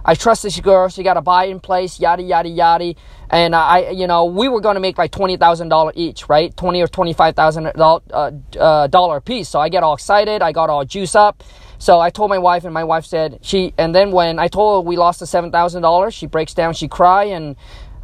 I 0.08 0.14
trust 0.14 0.42
this 0.42 0.58
girl. 0.58 0.88
She 0.88 1.02
got 1.02 1.18
a 1.18 1.20
buy 1.20 1.44
in 1.44 1.60
place, 1.60 2.00
yada 2.00 2.22
yada 2.22 2.48
yada. 2.48 2.94
And 3.28 3.54
I, 3.54 3.90
you 3.90 4.06
know, 4.06 4.24
we 4.24 4.48
were 4.48 4.62
going 4.62 4.76
to 4.76 4.80
make 4.80 4.96
like 4.96 5.10
twenty 5.10 5.36
thousand 5.36 5.68
dollar 5.68 5.92
each, 5.94 6.30
right? 6.30 6.56
Twenty 6.56 6.80
or 6.80 6.88
twenty 6.88 7.12
five 7.12 7.36
thousand 7.36 7.66
uh, 7.66 8.00
uh, 8.58 8.86
dollar 8.86 9.20
piece. 9.20 9.50
So 9.50 9.60
I 9.60 9.68
get 9.68 9.82
all 9.82 9.92
excited. 9.92 10.40
I 10.40 10.52
got 10.52 10.70
all 10.70 10.82
juice 10.86 11.14
up. 11.14 11.44
So 11.76 12.00
I 12.00 12.08
told 12.08 12.30
my 12.30 12.38
wife, 12.38 12.64
and 12.64 12.72
my 12.72 12.84
wife 12.84 13.04
said 13.04 13.40
she. 13.42 13.74
And 13.76 13.94
then 13.94 14.10
when 14.10 14.38
I 14.38 14.48
told 14.48 14.82
her 14.82 14.88
we 14.88 14.96
lost 14.96 15.20
the 15.20 15.26
seven 15.26 15.52
thousand 15.52 15.82
dollars, 15.82 16.14
she 16.14 16.26
breaks 16.26 16.54
down, 16.54 16.72
she 16.72 16.88
cry, 16.88 17.24
and 17.24 17.54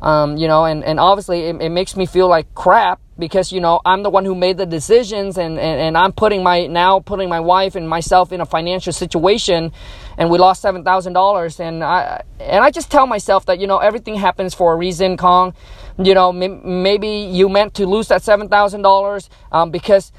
um, 0.04 0.36
you 0.36 0.46
know, 0.46 0.66
and, 0.66 0.84
and 0.84 1.00
obviously 1.00 1.44
it, 1.44 1.62
it, 1.62 1.70
makes 1.70 1.96
me 1.96 2.04
feel 2.04 2.28
like 2.28 2.54
crap 2.54 3.00
because, 3.18 3.50
you 3.52 3.60
know, 3.60 3.80
I'm 3.86 4.02
the 4.02 4.10
one 4.10 4.26
who 4.26 4.34
made 4.34 4.58
the 4.58 4.66
decisions 4.66 5.38
and, 5.38 5.58
and, 5.58 5.80
and 5.80 5.96
I'm 5.96 6.12
putting 6.12 6.42
my, 6.42 6.66
now 6.66 7.00
putting 7.00 7.30
my 7.30 7.40
wife 7.40 7.74
and 7.74 7.88
myself 7.88 8.30
in 8.30 8.42
a 8.42 8.44
financial 8.44 8.92
situation 8.92 9.72
and 10.16 10.30
we 10.30 10.38
lost 10.38 10.62
$7,000 10.62 11.60
and 11.60 11.82
I, 11.82 12.22
and 12.40 12.64
I 12.64 12.70
just 12.70 12.90
tell 12.90 13.06
myself 13.06 13.46
that, 13.46 13.58
you 13.58 13.66
know, 13.66 13.78
everything 13.78 14.14
happens 14.14 14.54
for 14.54 14.72
a 14.72 14.76
reason, 14.76 15.16
Khang. 15.16 15.54
You 15.98 16.14
know, 16.14 16.30
m- 16.30 16.82
maybe 16.82 17.08
you 17.08 17.48
meant 17.48 17.74
to 17.74 17.86
lose 17.86 18.08
that 18.08 18.22
$7,000 18.22 19.28
um, 19.52 19.70
because, 19.70 20.12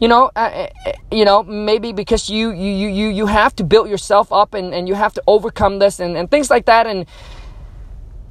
you 0.00 0.08
know, 0.08 0.30
uh, 0.36 0.68
uh, 0.86 0.92
you 1.10 1.24
know, 1.24 1.42
maybe 1.42 1.92
because 1.92 2.30
you, 2.30 2.50
you, 2.50 2.88
you, 2.88 3.08
you 3.08 3.26
have 3.26 3.54
to 3.56 3.64
build 3.64 3.88
yourself 3.88 4.32
up 4.32 4.54
and, 4.54 4.72
and 4.74 4.88
you 4.88 4.94
have 4.94 5.14
to 5.14 5.22
overcome 5.26 5.78
this 5.78 6.00
and, 6.00 6.16
and 6.16 6.30
things 6.30 6.50
like 6.50 6.66
that. 6.66 6.86
And, 6.86 7.06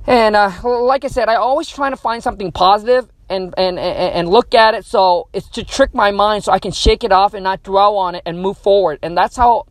and 0.06 0.36
uh, 0.36 0.52
like 0.64 1.04
I 1.04 1.10
said, 1.10 1.30
I 1.30 1.36
always 1.36 1.68
try 1.68 1.90
to 1.90 1.98
find 1.98 2.24
something 2.24 2.52
positive 2.52 3.10
and, 3.30 3.54
and, 3.58 3.78
and 3.78 4.30
look 4.30 4.56
at 4.56 4.74
it. 4.74 4.86
So 4.86 5.28
it's 5.34 5.50
to 5.50 5.64
trick 5.64 5.94
my 5.94 6.12
mind 6.12 6.46
so 6.46 6.52
I 6.52 6.60
can 6.60 6.72
shake 6.72 7.04
it 7.04 7.12
off 7.12 7.34
and 7.34 7.44
not 7.44 7.64
dwell 7.64 7.98
on 7.98 8.16
it 8.16 8.24
and 8.26 8.40
move 8.40 8.58
forward. 8.58 9.00
And 9.04 9.18
that's 9.18 9.36
how 9.36 9.66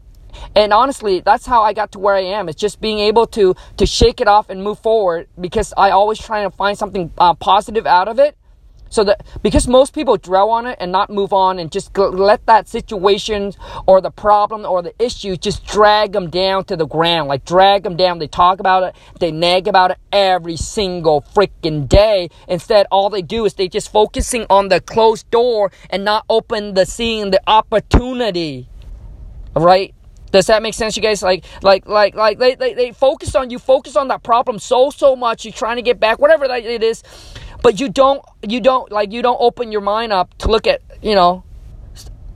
and 0.55 0.73
honestly 0.73 1.21
that's 1.21 1.47
how 1.47 1.63
i 1.63 1.73
got 1.73 1.93
to 1.93 1.99
where 1.99 2.15
i 2.15 2.21
am 2.21 2.49
it's 2.49 2.61
just 2.61 2.81
being 2.81 2.99
able 2.99 3.27
to 3.27 3.55
to 3.77 3.87
shake 3.87 4.21
it 4.21 4.29
off 4.29 4.51
and 4.51 4.63
move 4.63 4.79
forward 4.79 5.29
because 5.41 5.73
i 5.77 5.91
always 5.91 6.19
try 6.19 6.43
to 6.43 6.51
find 6.51 6.77
something 6.77 7.11
uh, 7.19 7.35
positive 7.35 7.87
out 7.87 8.09
of 8.09 8.19
it 8.19 8.37
so 8.89 9.05
that 9.05 9.27
because 9.43 9.67
most 9.67 9.95
people 9.95 10.17
dwell 10.17 10.51
on 10.51 10.67
it 10.67 10.77
and 10.81 10.93
not 10.93 11.11
move 11.11 11.33
on 11.33 11.59
and 11.59 11.73
just 11.73 11.97
let 11.99 12.47
that 12.47 12.69
situation 12.69 13.53
or 13.87 14.01
the 14.01 14.11
problem 14.11 14.65
or 14.65 14.83
the 14.83 14.95
issue 15.03 15.37
just 15.37 15.67
drag 15.67 16.13
them 16.13 16.31
down 16.31 16.65
to 16.65 16.77
the 16.77 16.87
ground, 16.87 17.29
like 17.29 17.45
drag 17.45 17.83
them 17.83 17.97
down. 17.97 18.19
They 18.19 18.29
talk 18.29 18.61
about 18.61 18.83
it, 18.85 18.97
they 19.19 19.31
nag 19.31 19.69
about 19.69 19.91
it 19.91 19.99
every 20.13 20.57
single 20.57 21.23
freaking 21.35 21.89
day. 21.89 22.31
Instead, 22.49 22.87
all 22.91 23.11
they 23.11 23.23
do 23.23 23.45
is 23.45 23.55
they 23.55 23.69
just 23.69 23.91
focusing 23.91 24.47
on 24.49 24.69
the 24.69 24.81
closed 24.81 25.31
door 25.31 25.73
and 25.91 26.05
not 26.05 26.25
open 26.29 26.75
the 26.75 26.87
seeing 26.87 27.31
the 27.31 27.43
opportunity. 27.47 28.69
Right? 29.55 29.95
Does 30.37 30.47
that 30.49 30.63
make 30.63 30.75
sense, 30.75 30.97
you 30.97 31.03
guys? 31.03 31.23
Like, 31.23 31.45
like, 31.63 31.87
like, 31.87 32.15
like 32.15 32.39
they, 32.39 32.55
they, 32.55 32.75
they 32.75 32.93
focus 32.93 33.35
on 33.35 33.49
you, 33.49 33.59
focus 33.59 33.97
on 33.97 34.09
that 34.09 34.23
problem 34.23 34.59
so, 34.59 34.91
so 34.91 35.17
much. 35.17 35.47
You're 35.47 35.55
trying 35.55 35.77
to 35.77 35.83
get 35.83 35.99
back, 35.99 36.19
whatever 36.19 36.47
that 36.47 36.63
it 36.63 36.83
is 36.83 37.03
but 37.63 37.81
you 37.81 37.89
don't 37.89 38.23
you 38.47 38.61
don't 38.61 38.93
like 38.93 39.13
you 39.13 39.23
don't 39.23 39.39
open 39.41 39.73
your 39.73 39.81
mind 39.81 40.13
up 40.13 40.37
to 40.39 40.49
look 40.49 40.69
at 40.69 40.81
you 41.03 41.17
know 41.17 41.43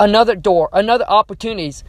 another 0.00 0.34
door 0.34 0.68
another 0.72 1.04
opportunities 1.06 1.84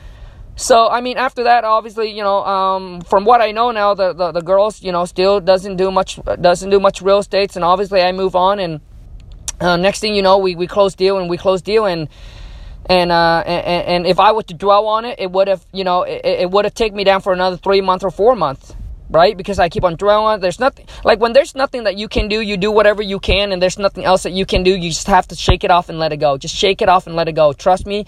so 0.56 0.88
i 0.90 1.02
mean 1.02 1.18
after 1.18 1.44
that 1.46 1.64
obviously 1.64 2.12
you 2.12 2.22
know 2.22 2.46
um, 2.46 3.02
from 3.02 3.26
what 3.26 3.42
i 3.42 3.52
know 3.52 3.72
now 3.72 3.96
the, 3.96 4.14
the, 4.14 4.32
the 4.32 4.42
girls 4.42 4.84
you 4.84 4.92
know 4.92 5.06
still 5.06 5.40
doesn't 5.40 5.78
do 5.78 5.90
much 5.90 6.20
doesn't 6.40 6.70
do 6.70 6.80
much 6.80 7.02
real 7.02 7.18
estates 7.18 7.56
and 7.56 7.66
obviously 7.66 8.02
i 8.02 8.12
move 8.12 8.36
on 8.36 8.60
and 8.60 8.80
uh, 9.60 9.78
next 9.78 10.02
thing 10.02 10.14
you 10.14 10.22
know 10.22 10.38
we, 10.38 10.56
we 10.56 10.68
close 10.68 10.94
deal 10.94 11.18
and 11.18 11.28
we 11.28 11.38
close 11.38 11.62
deal 11.64 11.86
and 11.86 12.10
and, 12.88 13.12
uh, 13.12 13.44
and 13.46 13.88
and 13.88 14.08
if 14.08 14.20
I 14.20 14.32
were 14.32 14.44
to 14.44 14.54
dwell 14.54 14.88
on 14.88 15.06
it, 15.06 15.20
it 15.20 15.32
would 15.32 15.48
have 15.48 15.66
you 15.72 15.84
know 15.84 16.04
it, 16.04 16.22
it 16.24 16.52
would 16.52 16.66
have 16.66 16.74
taken 16.74 16.98
me 16.98 17.04
down 17.04 17.22
for 17.22 17.34
another 17.34 17.58
three 17.58 17.82
months 17.82 18.04
or 18.04 18.12
four 18.12 18.36
months 18.36 18.76
right? 19.12 19.36
Because 19.36 19.60
I 19.60 19.70
keep 19.70 19.84
on 19.84 19.96
dwelling 19.96 20.26
on 20.26 20.40
it. 20.40 20.42
There's 20.42 20.60
nothing, 20.60 20.88
like 21.04 21.20
when 21.20 21.34
there's 21.34 21.54
nothing 21.54 21.84
that 21.84 21.98
you 21.98 22.08
can 22.08 22.28
do, 22.28 22.42
you 22.42 22.58
do 22.58 22.72
whatever 22.72 23.02
you 23.04 23.20
can, 23.20 23.52
and 23.52 23.62
there's 23.62 23.78
nothing 23.78 24.06
else 24.06 24.24
that 24.24 24.32
you 24.32 24.46
can 24.46 24.64
do, 24.64 24.72
you 24.72 24.90
just 24.90 25.08
have 25.08 25.28
to 25.28 25.36
shake 25.36 25.64
it 25.64 25.72
off 25.72 25.90
and 25.90 26.00
let 26.00 26.14
it 26.14 26.18
go. 26.18 26.38
Just 26.38 26.56
shake 26.56 26.82
it 26.82 26.90
off 26.90 27.08
and 27.08 27.16
let 27.16 27.28
it 27.28 27.34
go. 27.34 27.54
Trust 27.54 27.86
me. 27.86 28.06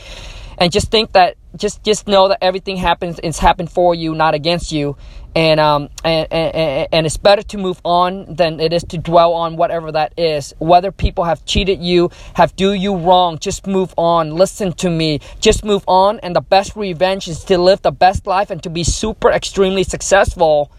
And 0.64 0.72
just 0.72 0.90
think 0.90 1.12
that, 1.12 1.36
just, 1.58 1.84
just 1.84 2.08
know 2.08 2.30
that 2.30 2.38
everything 2.42 2.78
happens, 2.78 3.20
it's 3.22 3.38
happened 3.38 3.70
for 3.70 3.94
you, 3.94 4.16
not 4.16 4.34
against 4.34 4.72
you. 4.72 4.96
And, 5.36 5.60
um, 5.60 5.90
and, 6.06 6.26
and, 6.32 6.88
and 6.90 7.06
it's 7.06 7.18
better 7.18 7.44
to 7.44 7.58
move 7.58 7.82
on 7.84 8.34
than 8.34 8.62
it 8.62 8.72
is 8.72 8.86
to 8.86 8.98
dwell 8.98 9.34
on 9.34 9.58
whatever 9.58 9.92
that 9.92 10.14
is. 10.16 10.54
Whether 10.60 10.94
people 10.94 11.26
have 11.26 11.44
cheated 11.44 11.82
you, 11.82 12.12
have 12.36 12.56
do 12.56 12.72
you 12.72 12.96
wrong, 12.96 13.40
just 13.40 13.68
move 13.68 13.94
on. 13.98 14.36
Listen 14.36 14.72
to 14.76 14.90
me. 14.90 15.20
Just 15.42 15.66
move 15.66 15.84
on. 15.86 16.20
And 16.20 16.34
the 16.34 16.40
best 16.40 16.78
revenge 16.78 17.28
is 17.28 17.44
to 17.44 17.58
live 17.58 17.82
the 17.82 17.92
best 17.92 18.26
life 18.26 18.50
and 18.50 18.64
to 18.64 18.70
be 18.70 18.86
super 18.86 19.32
extremely 19.32 19.84
successful 19.84 20.72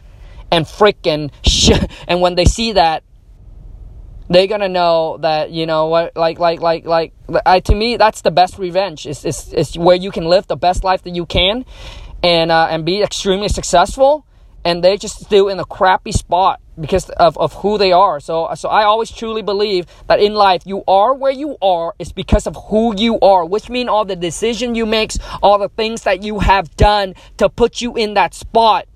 and 0.51 0.65
freaking 0.65 1.31
sh- 1.45 1.87
and 2.09 2.23
when 2.23 2.37
they 2.37 2.47
see 2.47 2.73
that 2.73 3.03
they're 4.29 4.47
gonna 4.47 4.69
know 4.69 5.19
that 5.19 5.51
you 5.51 5.67
know 5.67 5.89
what 5.89 6.17
like 6.17 6.39
like 6.39 6.61
like 6.61 6.87
like 6.87 7.13
I, 7.45 7.61
to 7.61 7.75
me 7.75 7.97
that's 7.97 8.23
the 8.23 8.31
best 8.31 8.59
revenge. 8.59 9.07
Is 9.07 9.25
is 9.25 9.53
is 9.53 9.79
where 9.79 9.97
you 9.97 10.11
can 10.11 10.25
live 10.25 10.47
the 10.47 10.57
best 10.57 10.85
life 10.85 11.03
that 11.03 11.15
you 11.15 11.27
can 11.27 11.65
and 12.23 12.51
uh, 12.51 12.69
and 12.71 12.85
be 12.85 13.03
extremely 13.03 13.49
successful 13.49 14.27
and 14.65 14.83
they 14.83 14.97
just 14.97 15.21
still 15.21 15.49
in 15.49 15.61
a 15.61 15.65
crappy 15.65 16.11
spot 16.11 16.61
because 16.81 17.11
of, 17.11 17.37
of 17.37 17.53
who 17.53 17.77
they 17.77 17.93
are. 17.93 18.19
So 18.19 18.51
so 18.55 18.69
i 18.69 18.85
always 18.85 19.11
truly 19.11 19.43
believe 19.43 19.87
that 20.09 20.21
in 20.21 20.35
life 20.35 20.63
you 20.65 20.83
are 20.89 21.15
where 21.15 21.33
you 21.33 21.57
are 21.61 21.95
is 21.99 22.13
because 22.13 22.47
of 22.47 22.57
who 22.69 22.97
you 22.97 23.21
are 23.21 23.45
which 23.45 23.69
mean 23.69 23.89
all 23.89 24.05
the 24.05 24.17
decision 24.17 24.75
you 24.75 24.87
make 24.87 25.13
all 25.43 25.59
the 25.59 25.69
things 25.69 26.03
that 26.03 26.23
you 26.23 26.39
have 26.39 26.75
done 26.77 27.15
to 27.37 27.49
put 27.49 27.81
you 27.81 27.95
in 27.97 28.15
that 28.15 28.35
spot 28.35 28.87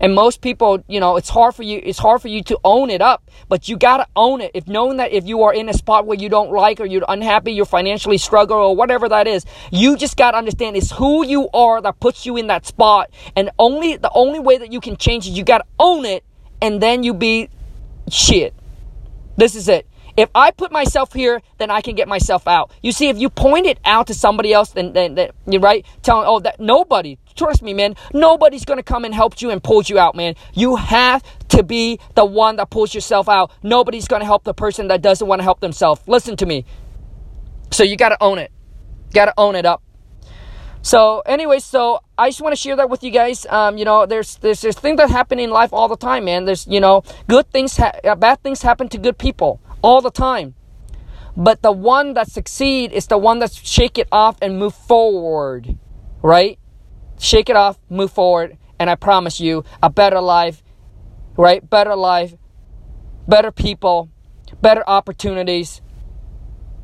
and 0.00 0.14
most 0.14 0.40
people, 0.40 0.82
you 0.88 1.00
know, 1.00 1.16
it's 1.16 1.28
hard 1.28 1.54
for 1.54 1.62
you, 1.62 1.80
it's 1.82 1.98
hard 1.98 2.22
for 2.22 2.28
you 2.28 2.42
to 2.44 2.58
own 2.64 2.90
it 2.90 3.00
up, 3.00 3.30
but 3.48 3.68
you 3.68 3.76
gotta 3.76 4.06
own 4.16 4.40
it. 4.40 4.50
If 4.54 4.66
knowing 4.66 4.98
that 4.98 5.12
if 5.12 5.26
you 5.26 5.42
are 5.42 5.54
in 5.54 5.68
a 5.68 5.74
spot 5.74 6.06
where 6.06 6.18
you 6.18 6.28
don't 6.28 6.50
like 6.50 6.80
or 6.80 6.86
you're 6.86 7.04
unhappy, 7.08 7.52
you're 7.52 7.66
financially 7.66 8.18
struggle 8.18 8.56
or 8.56 8.76
whatever 8.76 9.08
that 9.08 9.26
is, 9.26 9.44
you 9.70 9.96
just 9.96 10.16
gotta 10.16 10.36
understand 10.36 10.76
it's 10.76 10.90
who 10.90 11.24
you 11.24 11.48
are 11.54 11.80
that 11.82 12.00
puts 12.00 12.26
you 12.26 12.36
in 12.36 12.48
that 12.48 12.66
spot. 12.66 13.10
And 13.36 13.50
only, 13.58 13.96
the 13.96 14.10
only 14.14 14.38
way 14.38 14.58
that 14.58 14.72
you 14.72 14.80
can 14.80 14.96
change 14.96 15.26
it, 15.26 15.30
you 15.30 15.44
gotta 15.44 15.66
own 15.78 16.04
it 16.04 16.24
and 16.60 16.80
then 16.80 17.02
you 17.02 17.14
be 17.14 17.48
shit. 18.10 18.54
This 19.36 19.54
is 19.54 19.68
it. 19.68 19.86
If 20.16 20.30
I 20.34 20.52
put 20.52 20.70
myself 20.70 21.12
here, 21.12 21.42
then 21.58 21.70
I 21.70 21.80
can 21.80 21.96
get 21.96 22.06
myself 22.06 22.46
out. 22.46 22.70
You 22.82 22.92
see, 22.92 23.08
if 23.08 23.18
you 23.18 23.28
point 23.28 23.66
it 23.66 23.78
out 23.84 24.06
to 24.06 24.14
somebody 24.14 24.52
else, 24.52 24.70
then, 24.70 24.92
then, 24.92 25.14
then 25.16 25.30
you're 25.46 25.60
right, 25.60 25.84
telling, 26.02 26.26
oh, 26.28 26.38
that 26.40 26.60
nobody, 26.60 27.18
trust 27.34 27.62
me, 27.62 27.74
man, 27.74 27.96
nobody's 28.12 28.64
gonna 28.64 28.84
come 28.84 29.04
and 29.04 29.14
help 29.14 29.40
you 29.42 29.50
and 29.50 29.62
pull 29.62 29.82
you 29.82 29.98
out, 29.98 30.14
man. 30.14 30.34
You 30.52 30.76
have 30.76 31.22
to 31.48 31.64
be 31.64 31.98
the 32.14 32.24
one 32.24 32.56
that 32.56 32.70
pulls 32.70 32.94
yourself 32.94 33.28
out. 33.28 33.50
Nobody's 33.62 34.06
gonna 34.06 34.24
help 34.24 34.44
the 34.44 34.54
person 34.54 34.88
that 34.88 35.02
doesn't 35.02 35.26
want 35.26 35.40
to 35.40 35.44
help 35.44 35.60
themselves. 35.60 36.00
Listen 36.06 36.36
to 36.36 36.46
me. 36.46 36.64
So 37.72 37.82
you 37.82 37.96
gotta 37.96 38.16
own 38.20 38.38
it. 38.38 38.52
You 39.08 39.14
gotta 39.14 39.34
own 39.36 39.56
it 39.56 39.66
up. 39.66 39.82
So, 40.82 41.20
anyway, 41.20 41.60
so 41.60 42.00
I 42.18 42.28
just 42.28 42.42
want 42.42 42.54
to 42.54 42.60
share 42.60 42.76
that 42.76 42.90
with 42.90 43.02
you 43.02 43.10
guys. 43.10 43.46
Um, 43.46 43.78
you 43.78 43.86
know, 43.86 44.04
there's 44.04 44.36
there's 44.36 44.60
there's 44.60 44.78
things 44.78 44.98
that 44.98 45.08
happen 45.08 45.40
in 45.40 45.48
life 45.48 45.72
all 45.72 45.88
the 45.88 45.96
time, 45.96 46.26
man. 46.26 46.44
There's 46.44 46.66
you 46.66 46.78
know, 46.78 47.02
good 47.26 47.50
things, 47.50 47.78
ha- 47.78 48.14
bad 48.16 48.42
things 48.42 48.60
happen 48.60 48.90
to 48.90 48.98
good 48.98 49.16
people 49.16 49.60
all 49.84 50.00
the 50.00 50.10
time. 50.10 50.54
But 51.36 51.62
the 51.62 51.70
one 51.72 52.14
that 52.14 52.30
succeed 52.30 52.90
is 52.92 53.06
the 53.08 53.18
one 53.18 53.38
that 53.40 53.52
shake 53.52 53.98
it 53.98 54.08
off 54.10 54.38
and 54.40 54.58
move 54.58 54.74
forward, 54.74 55.78
right? 56.22 56.58
Shake 57.18 57.50
it 57.50 57.56
off, 57.56 57.78
move 57.90 58.10
forward, 58.10 58.56
and 58.78 58.88
I 58.88 58.94
promise 58.94 59.40
you 59.40 59.62
a 59.82 59.90
better 59.90 60.20
life, 60.20 60.62
right? 61.36 61.68
Better 61.68 61.94
life, 61.94 62.34
better 63.28 63.52
people, 63.52 64.08
better 64.62 64.82
opportunities. 64.86 65.82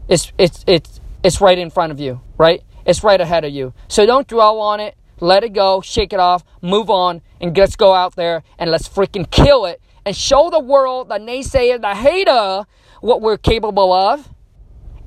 It's 0.09 0.33
it's 0.37 0.65
it's 0.67 1.01
it's 1.23 1.41
right 1.41 1.59
in 1.59 1.71
front 1.71 1.93
of 1.93 2.01
you, 2.01 2.21
right? 2.37 2.63
It's 2.85 3.03
right 3.03 3.21
ahead 3.21 3.45
of 3.45 3.53
you. 3.53 3.73
So 3.89 4.05
don't 4.05 4.29
dwell 4.29 4.61
on 4.61 4.81
it. 4.81 4.97
Let 5.21 5.45
it 5.45 5.53
go, 5.53 5.81
shake 5.81 6.13
it 6.13 6.21
off, 6.21 6.45
move 6.61 6.91
on, 6.91 7.23
and 7.41 7.57
let's 7.57 7.77
go 7.77 7.95
out 7.95 8.17
there 8.17 8.43
and 8.59 8.71
let's 8.71 8.89
freaking 8.89 9.31
kill 9.31 9.65
it 9.67 9.81
and 10.05 10.17
show 10.17 10.51
the 10.51 10.61
world, 10.61 11.09
the 11.09 11.19
naysayer, 11.19 11.81
the 11.81 11.95
hater, 11.95 12.67
what 13.01 13.21
we're 13.21 13.39
capable 13.39 13.93
of, 13.93 14.29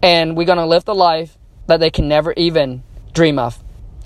and 0.02 0.36
we're 0.36 0.46
to 0.46 0.66
live 0.66 0.86
the 0.86 0.96
life 0.96 1.38
that 1.68 1.80
they 1.80 1.90
can 1.90 2.08
never 2.08 2.34
even 2.34 2.84
dream 3.14 3.40
of. 3.40 3.64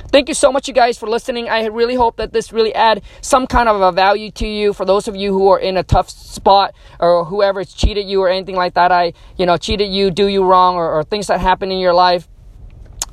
Thank 0.09 0.29
you 0.29 0.35
so 0.35 0.53
much, 0.53 0.69
you 0.69 0.73
guys, 0.73 0.97
for 0.97 1.09
listening. 1.09 1.49
I 1.49 1.65
really 1.65 1.95
hope 1.95 2.15
that 2.17 2.31
this 2.31 2.53
really 2.53 2.73
add 2.73 3.01
some 3.21 3.45
kind 3.45 3.67
of 3.67 3.81
a 3.81 3.91
value 3.91 4.31
to 4.31 4.47
you 4.47 4.71
for 4.71 4.85
those 4.85 5.07
of 5.07 5.17
you 5.17 5.33
who 5.33 5.49
are 5.49 5.59
in 5.59 5.75
a 5.75 5.83
tough 5.83 6.09
spot 6.09 6.73
or 6.99 7.25
whoever's 7.25 7.73
cheated 7.73 8.07
you 8.07 8.21
or 8.21 8.29
anything 8.29 8.55
like 8.55 8.75
that. 8.75 8.91
I, 8.91 9.13
you 9.37 9.45
know, 9.45 9.57
cheated 9.57 9.91
you, 9.91 10.09
do 10.09 10.27
you 10.27 10.45
wrong, 10.45 10.75
or, 10.75 10.89
or 10.89 11.03
things 11.03 11.27
that 11.27 11.41
happen 11.41 11.71
in 11.71 11.79
your 11.79 11.93
life. 11.93 12.29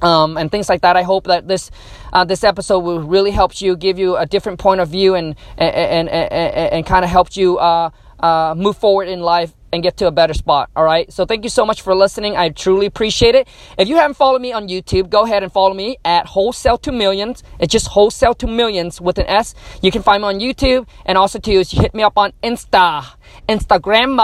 Um, 0.02 0.36
and 0.36 0.50
things 0.50 0.68
like 0.68 0.82
that. 0.82 0.96
I 0.96 1.02
hope 1.02 1.24
that 1.28 1.48
this 1.48 1.70
uh, 2.12 2.24
this 2.24 2.44
episode 2.44 2.80
will 2.80 3.00
really 3.00 3.30
help 3.30 3.60
you, 3.62 3.74
give 3.74 3.98
you 3.98 4.16
a 4.16 4.26
different 4.26 4.58
point 4.58 4.80
of 4.82 4.88
view, 4.88 5.14
and 5.14 5.34
and 5.56 5.74
and, 5.74 6.08
and, 6.10 6.72
and 6.72 6.86
kind 6.86 7.04
of 7.04 7.10
help 7.10 7.34
you 7.36 7.58
uh, 7.58 7.90
uh, 8.20 8.54
move 8.54 8.76
forward 8.76 9.08
in 9.08 9.20
life 9.20 9.54
and 9.74 9.82
get 9.82 9.96
to 9.98 10.06
a 10.06 10.10
better 10.10 10.34
spot. 10.34 10.70
All 10.74 10.84
right. 10.84 11.12
So 11.12 11.26
thank 11.26 11.44
you 11.44 11.50
so 11.50 11.66
much 11.66 11.82
for 11.82 11.94
listening. 11.94 12.36
I 12.36 12.48
truly 12.48 12.86
appreciate 12.86 13.34
it. 13.34 13.48
If 13.76 13.88
you 13.88 13.96
haven't 13.96 14.14
followed 14.14 14.40
me 14.40 14.52
on 14.52 14.68
YouTube, 14.68 15.10
go 15.10 15.24
ahead 15.24 15.42
and 15.42 15.52
follow 15.52 15.74
me 15.74 15.98
at 16.04 16.26
Wholesale 16.26 16.78
to 16.78 16.92
Millions. 16.92 17.42
It's 17.58 17.72
just 17.72 17.88
Wholesale 17.88 18.34
to 18.34 18.46
Millions 18.46 19.00
with 19.00 19.18
an 19.18 19.26
S. 19.26 19.54
You 19.82 19.90
can 19.90 20.02
find 20.02 20.22
me 20.22 20.28
on 20.28 20.38
YouTube 20.40 20.86
and 21.04 21.18
also 21.18 21.38
is 21.44 21.74
you 21.74 21.80
hit 21.82 21.94
me 21.94 22.02
up 22.02 22.16
on 22.16 22.32
Insta, 22.42 23.04
Instagram. 23.48 24.14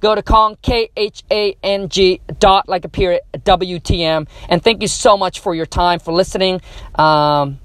Go 0.00 0.14
to 0.14 0.22
Khang 0.22 0.56
K 0.62 0.90
H 0.96 1.22
A 1.30 1.56
N 1.62 1.88
G 1.88 2.20
dot 2.38 2.68
like 2.68 2.84
a 2.84 2.88
period 2.88 3.22
W 3.44 3.78
T 3.80 4.02
M. 4.04 4.26
And 4.48 4.62
thank 4.62 4.82
you 4.82 4.88
so 4.88 5.16
much 5.16 5.40
for 5.40 5.54
your 5.54 5.66
time 5.66 5.98
for 5.98 6.12
listening. 6.12 6.60
Um, 6.94 7.58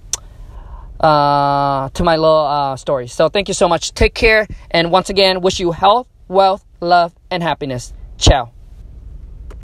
uh, 1.00 1.89
to 1.89 2.04
my 2.04 2.15
little 2.15 2.45
uh, 2.45 2.76
story. 2.76 3.08
So 3.08 3.30
thank 3.30 3.48
you 3.48 3.54
so 3.54 3.67
much. 3.67 3.93
Take 3.93 4.13
care, 4.13 4.48
and 4.71 4.91
once 4.91 5.10
again, 5.10 5.41
wish 5.41 5.60
you 5.60 5.71
health, 5.71 6.08
wealth, 6.28 6.65
love, 6.80 7.13
and 7.36 7.43
happiness. 7.43 7.93
Ciao. 8.17 8.55